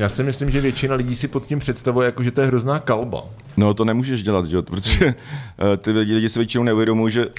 [0.00, 2.78] Já si myslím, že většina lidí si pod tím představuje, jako, že to je hrozná
[2.78, 3.24] kalba.
[3.56, 4.56] No to nemůžeš dělat, že?
[4.56, 5.14] jo, protože eh,
[5.76, 7.32] ty lidi, lidi si většinou neuvědomují, že uh,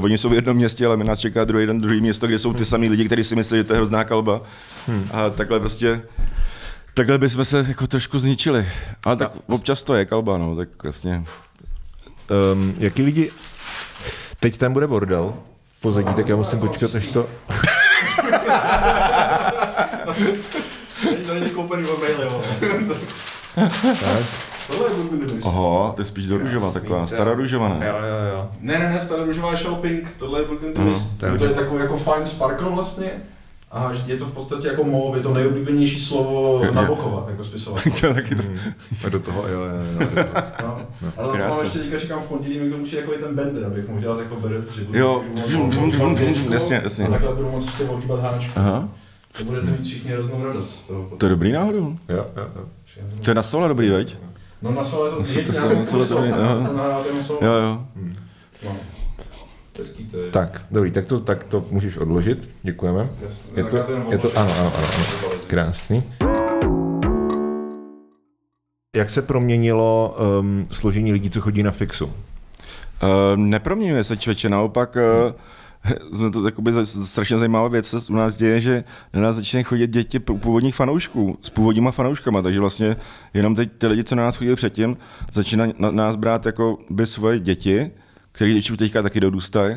[0.00, 2.52] oni jsou v jednom městě, ale my nás čeká druhý den druhý město, kde jsou
[2.52, 4.40] ty samý lidi, kteří si myslí, že to je hrozná kalba.
[4.86, 5.08] Hmm.
[5.12, 6.02] A takhle prostě
[6.94, 8.68] Takhle bychom se jako trošku zničili.
[9.04, 11.24] Ale tak občas to je kalba, no, tak jasně.
[12.52, 13.30] Um, jaký lidi...
[14.40, 15.34] Teď tam bude bordel
[15.80, 17.28] pozadí, tak já musím počkat, až to...
[21.36, 22.26] To není koupený e-maily,
[25.42, 27.86] Oho, to je spíš do růžova, taková stará růžova, ne?
[27.86, 27.94] jo,
[28.34, 28.50] jo.
[28.60, 31.18] Ne, ne, ne, stará růžová je Pink, tohle je Burgundy Mist.
[31.18, 33.10] to je To je takový jako fine sparkle vlastně.
[33.72, 37.92] A je to v podstatě jako mauve, je to nejoblíbenější slovo Nabokova, jako spisovatel.
[38.00, 38.42] To taky to.
[39.06, 39.70] A do toho, jo, jo,
[40.16, 40.24] jo.
[40.62, 40.86] No.
[41.16, 43.64] Ale na to mám ještě teďka říkám v pondělí, mi tomu přijde jako ten bender,
[43.64, 45.22] abych mohl dělat jako beret, že budu Jo,
[46.50, 47.06] jasně, jasně.
[47.06, 48.52] A takhle budu moct ještě ohýbat háčku.
[48.54, 48.88] Aha,
[49.38, 51.16] To budete mít všichni hroznou radost z toho.
[51.18, 51.96] to je dobrý náhodou.
[52.08, 52.64] jo, jo, jo.
[53.24, 54.16] To je na sole dobrý, veď?
[54.62, 56.54] No na sole to Na sole- jediná to sole to solo, na- aha.
[56.60, 57.38] na- nahráte jenom solo.
[57.42, 57.84] Jo, jo.
[58.64, 58.76] No.
[59.78, 60.30] Hezký to je.
[60.30, 63.08] Tak, dobrý, tak to, tak to můžeš odložit, děkujeme.
[63.20, 64.38] Jasně, Je tak to, já to je to, odložím.
[64.38, 64.86] ano, ano, ano,
[65.24, 65.38] ano.
[65.46, 66.02] Krásný.
[68.96, 72.04] Jak se proměnilo um, složení lidí, co chodí na fixu?
[72.06, 72.12] Uh,
[73.36, 75.32] neproměňuje se člověče, naopak uh,
[76.32, 78.84] to jakoby strašně zajímavá věc se u nás děje, že
[79.14, 82.96] na nás začínají chodit děti původních fanoušků, s původníma fanouškama, takže vlastně
[83.34, 84.96] jenom teď ty lidi, co na nás chodili předtím,
[85.32, 87.90] začínají na nás brát jako by svoje děti,
[88.32, 89.76] které ještě teďka taky dorůstají,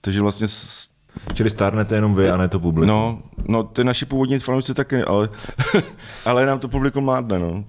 [0.00, 0.90] takže vlastně s-
[1.34, 2.88] Čili stárnete jenom vy a ne to publikum.
[2.88, 5.28] No, No, ty naši původní fanoušci taky, ale,
[6.24, 7.64] ale nám to publikum mládne, no.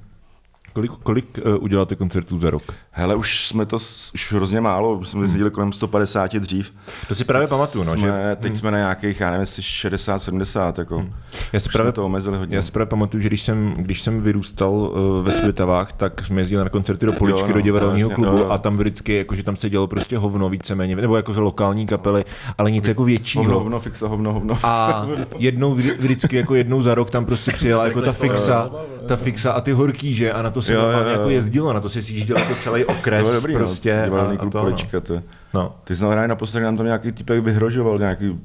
[0.74, 2.63] Kolik, kolik uh, uděláte koncertů za rok?
[2.91, 3.76] Hele, už jsme to
[4.13, 6.74] už hrozně málo, už jsme jezdili kolem 150 dřív.
[7.07, 10.78] To si právě pamatuju, no, že Teď jsme na nějakých, já nevím, jestli 60, 70,
[10.78, 11.05] jako.
[11.53, 12.55] já si právě to omezili hodně.
[12.55, 16.41] Já si právě pamatuju, že když jsem, když jsem vyrůstal uh, ve Svitavách, tak jsme
[16.41, 18.49] jezdili na koncerty do Poličky, Jo, no, do divadelního jasně, klubu jo.
[18.49, 22.26] a tam vždycky, jako, že tam se dělo prostě hovno víceméně, nebo jako lokální kapely,
[22.57, 23.43] ale nic jako Hovno, většího.
[23.59, 24.57] hovno, fixa, hovno, hovno.
[24.63, 25.05] A
[25.38, 28.69] jednou, vždy- vždycky jako jednou za rok tam prostě přijela jako ta fixa,
[29.07, 30.32] ta fixa a ty horký, že?
[30.34, 31.07] A na to se Jo, jo, jo.
[31.07, 34.05] jako jezdilo, na to se sjížděl jako celý okres to bylo dobrý, prostě.
[34.09, 34.16] no.
[34.18, 34.64] A, a klub to, no.
[34.64, 35.22] Polička, to.
[35.53, 35.76] no.
[35.84, 38.39] Ty jsi hraje naposledy nám tam nějaký týpek vyhrožoval, nějaký,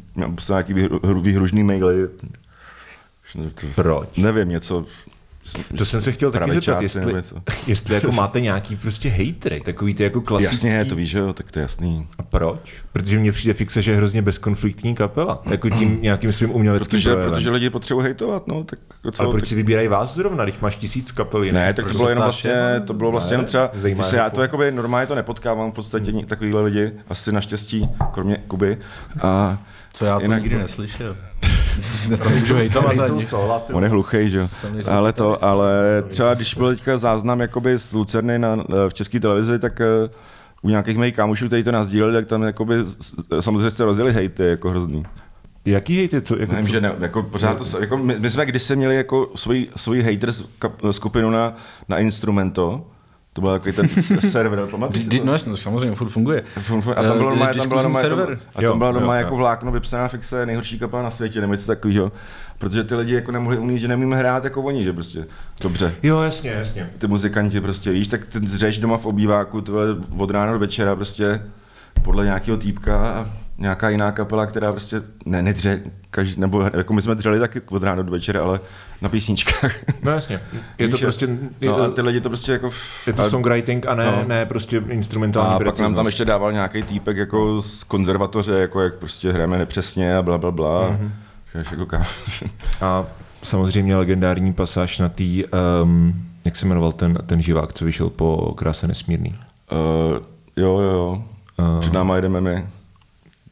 [0.49, 2.09] nějaký vyhru, výhružný maily.
[2.09, 2.27] To,
[3.75, 4.17] Proč?
[4.17, 4.85] Nevím, něco.
[5.79, 7.13] To jsem se chtěl taky zeptat, jestli,
[7.67, 10.67] jestli jako máte nějaký prostě hejtry, takový ty jako klasický.
[10.67, 12.07] Jasně, to víš, že jo, tak to je jasný.
[12.19, 12.75] A proč?
[12.93, 15.43] Protože mně přijde fixe, že je hrozně bezkonfliktní kapela.
[15.51, 17.35] Jako tím nějakým svým uměleckým Protože, projevem.
[17.35, 18.79] protože lidi potřebují hejtovat, no, tak
[19.13, 21.55] co, Ale proč tak, si vybírají vás zrovna, když máš tisíc kapel jiných?
[21.55, 22.87] ne, tak to bylo jenom vlastně, jenom?
[22.87, 25.15] to bylo vlastně jenom Ne, třeba, zajímá když se já mě to jakoby normálně to
[25.15, 26.25] nepotkávám v podstatě hmm.
[26.25, 28.79] takovýhle lidi, asi naštěstí, kromě Kuby.
[29.23, 29.59] A
[29.93, 31.17] Co já to Jinak- nikdy neslyšel.
[32.23, 33.25] to nejsou hejtovat Nejsou ani.
[33.25, 34.49] sola, On je hluchý, že jo.
[34.91, 35.71] Ale to, ale
[36.09, 38.57] třeba když byl teďka záznam jakoby z Lucerny na,
[38.89, 40.11] v české televizi, tak eh,
[40.63, 42.75] u nějakých mých kámošů, kteří to nazdíleli, tak tam jakoby,
[43.41, 45.07] samozřejmě se rozjeli hejty, jako hrozný.
[45.65, 46.21] Jaký hejty?
[46.21, 48.97] Co, jako, Nevím, že ne, jako pořád to, se- jako my, my, jsme kdysi měli
[48.97, 51.55] jako svoji, svoji haters kap- skupinu na,
[51.89, 52.85] na Instrumento,
[53.37, 53.89] to byl takový ten
[54.31, 55.07] server, pamatuješ?
[55.25, 56.43] No jasně, to samozřejmě, furt funguje.
[56.97, 58.39] A tam bylo Eh, normálně, tam byla diskuzní normálně, server.
[58.55, 61.67] a tam byla jo, normálně jako vlákno vypsaná fixe nejhorší kapela na světě, nebo něco
[61.67, 62.13] takového.
[62.59, 65.27] Protože ty lidi jako nemohli umít, že nemíme hrát jako oni, že prostě.
[65.61, 65.95] Dobře.
[66.03, 66.91] Jo, jasně, jasně.
[66.99, 69.65] Ty muzikanti prostě, víš, tak ty dřeš doma v obýváku
[70.19, 71.43] od rána do večera prostě
[72.03, 73.27] podle nějakého týpka a
[73.59, 75.81] nějaká jiná kapela, která prostě ne, nedře,
[76.11, 78.61] každý, nebo jako my jsme dřeli taky od rána do večera, ale
[79.03, 79.75] na písničkách.
[80.03, 80.41] No jasně.
[80.79, 81.29] Je to prostě,
[81.61, 82.71] je, no a ty lidi to prostě jako...
[83.07, 84.25] je to a- songwriting a ne, No.
[84.29, 88.81] ne prostě instrumentální a pak nám tam ještě dával nějaký týpek jako z konzervatoře, jako
[88.81, 90.89] jak prostě hrajeme nepřesně a bla, bla, bla.
[90.91, 91.13] Mhm.
[91.55, 91.67] Mm-hmm.
[91.71, 92.05] Jako kam.
[92.81, 93.05] A
[93.43, 95.45] samozřejmě legendární pasáž na tý,
[95.83, 99.35] um, jak se jmenoval ten, ten živák, co vyšel po Kráse nesmírný.
[99.73, 100.17] uh,
[100.57, 101.25] jo, jo, jo.
[101.75, 102.67] Uh, Před náma jedeme my.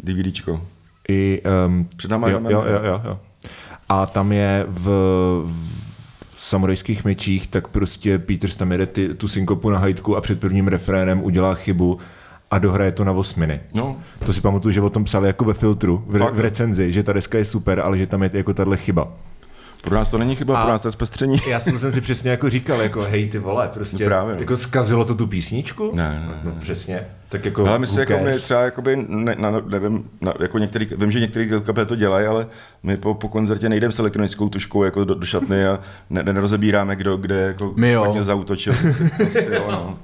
[0.04, 0.60] DVDčko.
[1.08, 3.18] I, um, Před náma jo, jo, jo, jo, jo.
[3.88, 4.84] A tam je v,
[5.46, 10.40] v samurajských mečích, tak prostě Peter tam jede ty, tu synkopu na hajtku a před
[10.40, 11.98] prvním refrénem udělá chybu
[12.50, 13.60] a dohraje to na osminy.
[13.74, 13.96] No,
[14.26, 17.02] To si pamatuju, že o tom psali jako ve filtru, v, re, v recenzi, že
[17.02, 19.08] ta deska je super, ale že tam je jako tahle chyba.
[19.84, 21.38] Pro nás to není chyba, A- pro nás to je zpestření.
[21.48, 24.40] Já jsem, jsem si přesně jako říkal, jako hej ty vole, prostě No právě, no.
[24.40, 25.90] jako zkazilo to tu písničku?
[25.94, 26.40] Ne, ne, ne.
[26.44, 27.00] No, přesně.
[27.28, 30.88] Tak jako Ale my si jako my třeba jakoby, ne, na, nevím, na, jako některý,
[30.96, 32.46] vím, že některý kapely to dělají, ale
[32.82, 35.78] my po, po koncertě nejdeme s elektronickou tuškou jako do, do šatny a
[36.10, 38.02] ne, nerozebíráme, kdo kde jako My jo.
[38.04, 38.72] špatně zautočil.
[39.26, 39.98] Asi jo, no.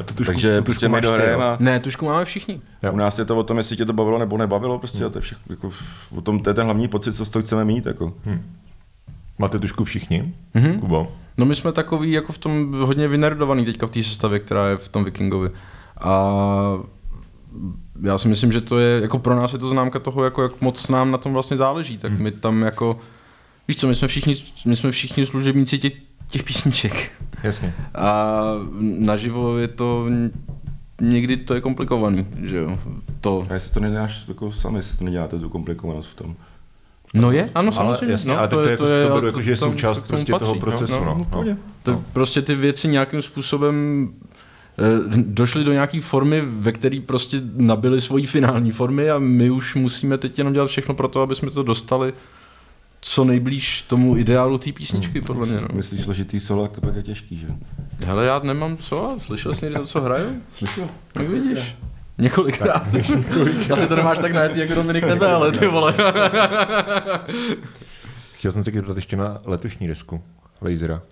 [0.00, 1.50] A tu tušku, Takže tu prostě tušku my máš ty, dohrajeme jo?
[1.50, 2.60] a Ne, tušku máme všichni.
[2.82, 2.92] Jo.
[2.92, 5.18] u nás je to o tom, jestli tě to bavilo nebo nebavilo, prostě a to
[5.18, 5.70] je všechno, jako,
[6.16, 8.14] o tom, to je ten hlavní pocit, co z toho chceme mít, jako.
[9.38, 10.34] Máte tušku všichni?
[10.54, 10.78] Mhm.
[10.80, 11.12] Kubo?
[11.38, 14.76] No my jsme takový jako v tom hodně vynerdovaný teďka v té sestavě, která je
[14.76, 15.50] v tom Vikingovi.
[16.00, 16.34] A
[18.02, 20.60] já si myslím, že to je, jako pro nás je to známka toho, jako jak
[20.60, 23.00] moc nám na tom vlastně záleží, tak my tam jako,
[23.68, 25.92] víš co, my jsme všichni, my jsme všichni služebníci těch,
[26.30, 27.12] těch písniček.
[27.42, 27.74] Jasně.
[27.94, 28.42] A
[28.98, 30.06] naživo je to,
[31.00, 32.78] někdy to je komplikovaný, že jo,
[33.20, 33.42] to.
[33.50, 36.34] A jestli to neděláš jako sami, jestli to neděláte tu komplikovanost v tom.
[37.14, 38.12] No je, ano, Ale samozřejmě.
[38.12, 40.32] jasně, no, ale tak to je jako- to beru jako, že je součást to prostě
[40.32, 41.04] toho patří, procesu, no.
[41.04, 41.56] No, v pohodě.
[41.82, 44.08] To prostě ty věci nějakým způsobem
[44.78, 49.74] eh, došly do nějaké formy, ve které prostě nabily svoji finální formy a my už
[49.74, 52.12] musíme teď jenom dělat všechno pro to, aby jsme to dostali
[53.00, 55.60] co nejblíž tomu ideálu té písničky, podle mě.
[55.60, 55.68] No.
[55.72, 57.46] Myslíš složitý solo, tak to pak je těžký, že?
[58.06, 60.42] Hele, já nemám co, slyšel jsi někdy to, co hraju?
[60.52, 60.88] Slyšel?
[61.14, 61.76] Jak vidíš?
[62.18, 62.86] Několikrát.
[63.72, 65.94] Asi to nemáš tak najetý jako Dominik tebe, ale ty vole.
[68.32, 70.22] Chtěl jsem se zeptat ještě na letošní desku
[70.60, 71.02] Lasera.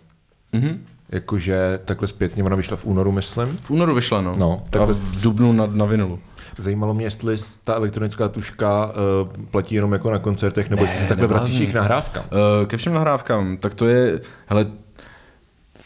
[0.53, 0.85] Mhm.
[1.09, 3.59] Jakože takhle zpětně, ona vyšla v únoru, myslím.
[3.63, 4.35] V únoru vyšla, no.
[4.39, 6.21] No, a takhle v dubnu na, na vinilu.
[6.59, 11.03] Zajímalo mě, jestli ta elektronická tuška uh, platí jenom jako na koncertech, nebo Ne, jestli
[11.03, 12.25] se takhle vracíš i k nahrávkám.
[12.61, 14.67] Uh, ke všem nahrávkám, tak to je, hele,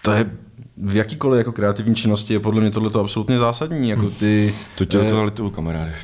[0.02, 0.30] to je
[0.76, 3.88] v jakýkoliv jako kreativní činnosti je podle mě tohle absolutně zásadní.
[3.90, 5.94] Jako ty, To tě do eh, toho lituju, kamaráde.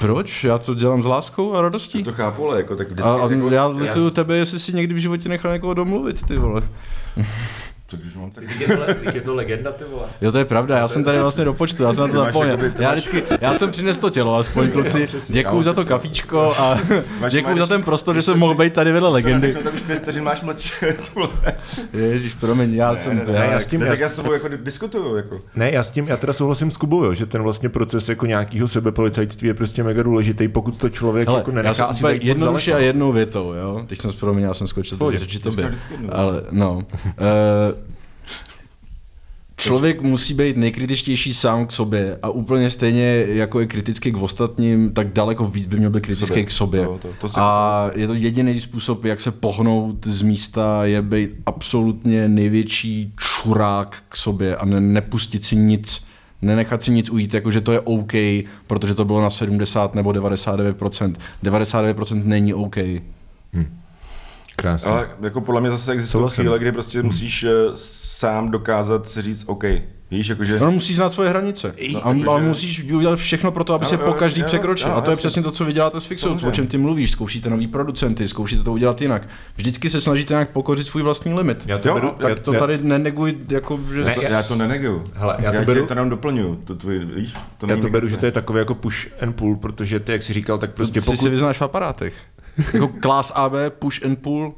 [0.00, 0.44] Proč?
[0.44, 2.02] Já to dělám s láskou a radostí.
[2.02, 3.08] To chápu, ale jako tak vždycky...
[3.08, 6.26] A, a jako, já lituju já- tebe, jestli si někdy v životě nechal někoho domluvit,
[6.26, 6.62] ty vole.
[8.02, 8.44] Takže mám tak...
[8.60, 10.02] Je to, je to legenda, ty vole.
[10.20, 12.58] Jo, to je pravda, já jsem tady vlastně do počtu, já jsem na to zapomněl.
[12.78, 15.08] Já vždycky, já jsem přinesl to tělo, aspoň kluci.
[15.28, 16.78] Děkuju za to kafíčko a
[17.30, 19.56] děkuju za ten prostor, že jsem mohl být tady vedle legendy.
[19.64, 21.12] Tak už pět vteřin máš mlčet.
[21.92, 23.16] Ježíš, promiň, já jsem...
[23.32, 25.40] ne, já s tím- tak s- já s tebou jako diskutuju, jako.
[25.56, 28.26] Ne, já s tím, já teda souhlasím s Kubou, jo, že ten vlastně proces jako
[28.26, 32.02] nějakého sebepolicajství je prostě mega důležitý, pokud to člověk Hele, jako já nenechá jsem asi
[32.02, 33.84] zajít jednoduše a jednou větou, jo.
[33.86, 35.18] Teď jsem zproměl, já jsem skočil Pohodě.
[35.18, 36.08] to jednou.
[36.12, 36.74] Ale, no.
[36.76, 36.82] Uh,
[39.64, 44.90] Člověk musí být nejkritičtější sám k sobě a úplně stejně jako je kritický k ostatním,
[44.92, 46.44] tak daleko víc by měl být kritický Sobě.
[46.44, 46.82] k sobě.
[46.82, 51.02] Jo, to- to si a je to jediný způsob, jak se pohnout z místa, je
[51.02, 56.04] být absolutně největší čurák k sobě a ne, nepustit si nic,
[56.42, 58.12] nenechat si nic ujít, jako že to je OK,
[58.66, 61.14] protože to bylo na 70 nebo 99%.
[61.44, 62.76] 99% není OK.
[64.56, 64.90] Krásně.
[64.92, 66.42] Ale jako podle mě zase existují Souhlasím.
[66.44, 69.64] chvíle, kdy prostě musíš eh, sám dokázat si říct OK.
[70.10, 70.58] Víš, jakože...
[70.60, 71.74] No, musíš znát svoje hranice.
[71.92, 74.88] No, a, ale musíš udělat všechno pro to, aby Ano, se po každý jo, překročil.
[74.88, 77.10] jo, A to je přesně to, co vy děláte s Fixou, o čem ty mluvíš.
[77.10, 79.28] Zkoušíte nový producenty, zkoušíte to udělat jinak.
[79.56, 81.62] Vždycky se snažíte nějak pokořit svůj vlastní limit.
[81.66, 84.04] Já to Jo, beru, tak já, to já- tady neneguj, jako, že...
[84.04, 85.02] Ne, To, já to neneguju.
[85.14, 86.60] Hele, já to já beru- tě to jenom doplňuju.
[86.64, 89.56] To tvůj, víš, to já to beru, že to je takový jako push and pull,
[89.56, 91.20] protože ty, jak jsi říkal, tak prostě si pokud...
[91.22, 92.14] si vyznáš v aparátech.
[92.72, 94.54] Jako class AB, push and pull,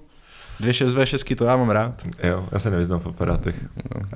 [0.60, 2.02] dvě 6v6, to já mám rád.
[2.22, 3.56] Jo, já se nevyznám v aparátech.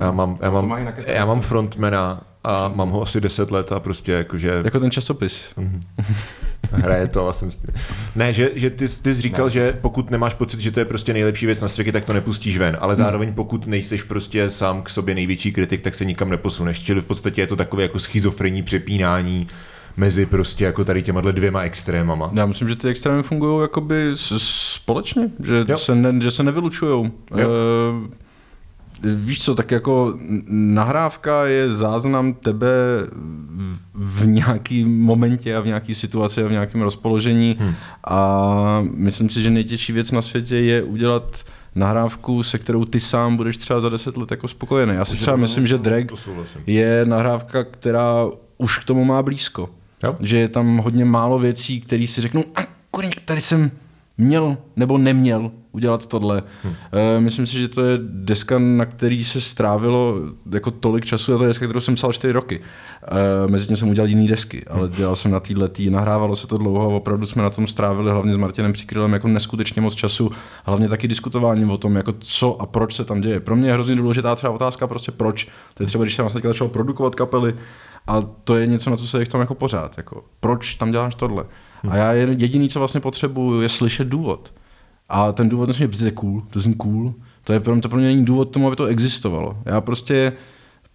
[0.01, 1.03] Já mám, já mám, kytaru.
[1.07, 5.49] já mám frontmana a mám ho asi 10 let a prostě jakože Jako ten časopis.
[6.71, 7.73] hraje to a jsem s tím.
[8.15, 11.13] Ne, že, že ty, ty jsi říkal, že pokud nemáš pocit, že to je prostě
[11.13, 14.89] nejlepší věc na světě, tak to nepustíš ven, ale zároveň pokud nejseš prostě sám k
[14.89, 16.83] sobě největší kritik, tak se nikam neposuneš.
[16.83, 19.47] Čili v podstatě je to takové jako schizofrenní přepínání
[19.97, 22.29] mezi prostě jako tady těma dvěma extrémama.
[22.33, 25.77] Já myslím, že ty extrémy fungují jakoby společně, že Jo.
[25.77, 27.11] se, ne, že se nevylučují.
[27.35, 27.43] E,
[29.03, 30.13] víš co, tak jako
[30.49, 32.69] nahrávka je záznam tebe
[33.93, 37.73] v, v nějakém momentě a v nějaké situaci a v nějakém rozpoložení hmm.
[38.07, 41.43] a myslím si, že nejtěžší věc na světě je udělat
[41.75, 44.95] nahrávku, se kterou ty sám budeš třeba za deset let jako spokojený.
[44.95, 46.05] Já si třeba myslím, že drag
[46.67, 48.25] je nahrávka, která
[48.57, 49.69] už k tomu má blízko.
[50.03, 50.15] Jo.
[50.19, 53.71] Že je tam hodně málo věcí, které si řeknou, a kurník, tady jsem
[54.17, 56.43] měl nebo neměl udělat tohle.
[56.63, 56.73] Hmm.
[56.91, 60.15] E, myslím si, že to je deska, na který se strávilo
[60.53, 62.61] jako tolik času, a to je deska, kterou jsem psal čtyři roky.
[63.03, 66.47] E, mezi tím jsem udělal jiný desky, ale dělal jsem na téhle tý, nahrávalo se
[66.47, 69.95] to dlouho a opravdu jsme na tom strávili hlavně s Martinem Přikrylem jako neskutečně moc
[69.95, 70.31] času,
[70.65, 73.39] hlavně taky diskutováním o tom, jako co a proč se tam děje.
[73.39, 75.47] Pro mě je hrozně důležitá třeba otázka, prostě proč.
[75.73, 77.55] To je třeba, když jsem vlastně začal produkovat kapely,
[78.07, 79.97] a to je něco, na co se jich tam jako pořád.
[79.97, 81.45] Jako, proč tam děláš tohle?
[81.89, 84.53] A já jediný, co vlastně potřebuju, je slyšet důvod.
[85.09, 87.13] A ten důvod nesmí být cool, to zní cool.
[87.43, 89.57] To, je pro mě, to pro mě není důvod tomu, aby to existovalo.
[89.65, 90.33] Já prostě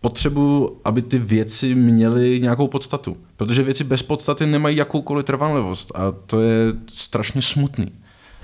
[0.00, 3.16] potřebuju, aby ty věci měly nějakou podstatu.
[3.36, 5.92] Protože věci bez podstaty nemají jakoukoliv trvanlivost.
[5.94, 7.92] A to je strašně smutný.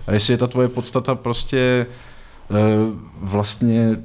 [0.06, 1.86] A jestli je ta tvoje podstata prostě e,
[3.16, 4.02] vlastně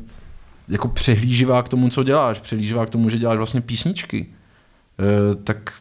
[0.68, 4.26] jako přehlíživá k tomu, co děláš, přehlíživá k tomu, že děláš vlastně písničky,
[5.44, 5.74] tak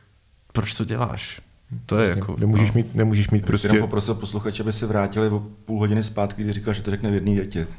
[0.53, 1.41] proč to děláš?
[1.87, 2.37] To je jako...
[2.39, 3.69] Nemůžeš mít, nemůžeš mít Prostě...
[3.69, 3.77] prostě...
[3.77, 7.11] Jenom poprosil posluchače, aby se vrátili o půl hodiny zpátky, kdy říkal, že to řekne
[7.11, 7.67] v jedné větě.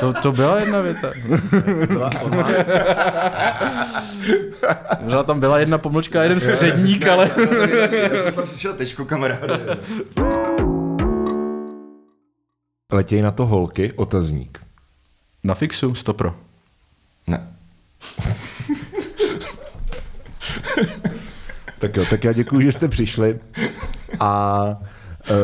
[0.00, 1.12] To, to byla jedna věta.
[5.02, 7.30] Možná tam byla jedna pomlčka, jeden středník, ale...
[7.92, 9.78] Já jsem tam slyšel tečku, kamaráde.
[12.92, 14.60] Letěj na to holky, otazník.
[15.44, 16.34] Na fixu, stopro.
[17.26, 17.48] Ne.
[21.78, 23.38] Tak jo, tak já děkuji, že jste přišli
[24.20, 24.66] a
[25.30, 25.36] uh,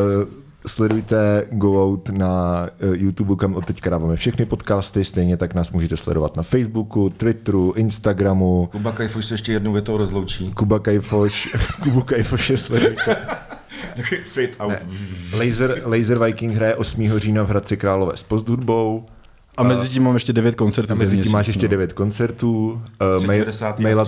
[0.66, 5.72] sledujte Go Out na uh, YouTube, kam od teďka dáváme všechny podcasty, stejně tak nás
[5.72, 10.52] můžete sledovat na Facebooku, Twitteru, Instagramu, Kuba Kajfuš se ještě jednou větou rozloučí.
[10.52, 11.48] Kuba Kajfoš,
[11.82, 13.16] Kubu Kajfoše sledujte.
[14.24, 14.72] Fit out.
[15.38, 17.18] Laser, Laser Viking hraje 8.
[17.18, 19.06] října v Hradci Králové s posthudbou.
[19.56, 20.92] A mezi tím mám ještě devět koncertů.
[20.92, 21.70] A mezi tím máš měsíc, ještě no.
[21.70, 22.82] 9 koncertů.
[23.18, 23.78] Uh, 10.
[23.78, 24.04] maila,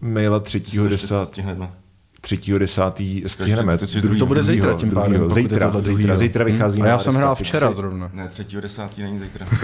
[0.00, 0.62] maila 3.
[0.88, 1.16] 10.
[1.24, 1.70] Stihneme.
[2.20, 2.58] 3.
[2.58, 2.82] 10.
[3.26, 3.78] stihneme.
[3.78, 3.86] to.
[4.18, 5.30] To bude zítra tím pádem.
[5.30, 7.50] Zítra, zítra, zítra vychází A já jsem hrál Fixy.
[7.50, 8.10] včera zrovna.
[8.12, 8.44] Ne, 3.
[8.60, 8.98] 10.
[8.98, 9.46] není zítra.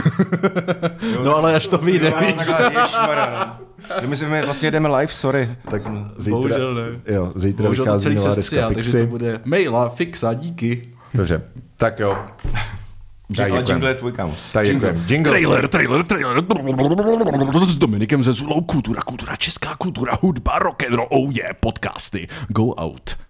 [1.24, 2.46] No ale až to vyjde, no.
[4.06, 5.56] My, jsme, vlastně jedeme live, sorry.
[5.70, 5.82] Tak
[6.16, 7.14] zítra, Bohužel ne.
[7.14, 9.00] Jo, zítra Bohužel to vychází celý nová sestří, deska takže Fixy.
[9.00, 10.82] to bude maila, fixa, díky.
[11.14, 11.42] Dobře,
[11.76, 12.18] tak jo.
[13.36, 14.34] Tak Ale jingle je tvůj kámo.
[14.52, 14.66] Tak.
[14.66, 14.94] Jingle.
[15.24, 16.44] Trailer, trailer, trailer.
[17.60, 22.74] S Dominikem Zezulou, kultura, kultura, česká kultura, hudba, rock and roll, oh yeah, podcasty, go
[22.74, 23.25] out.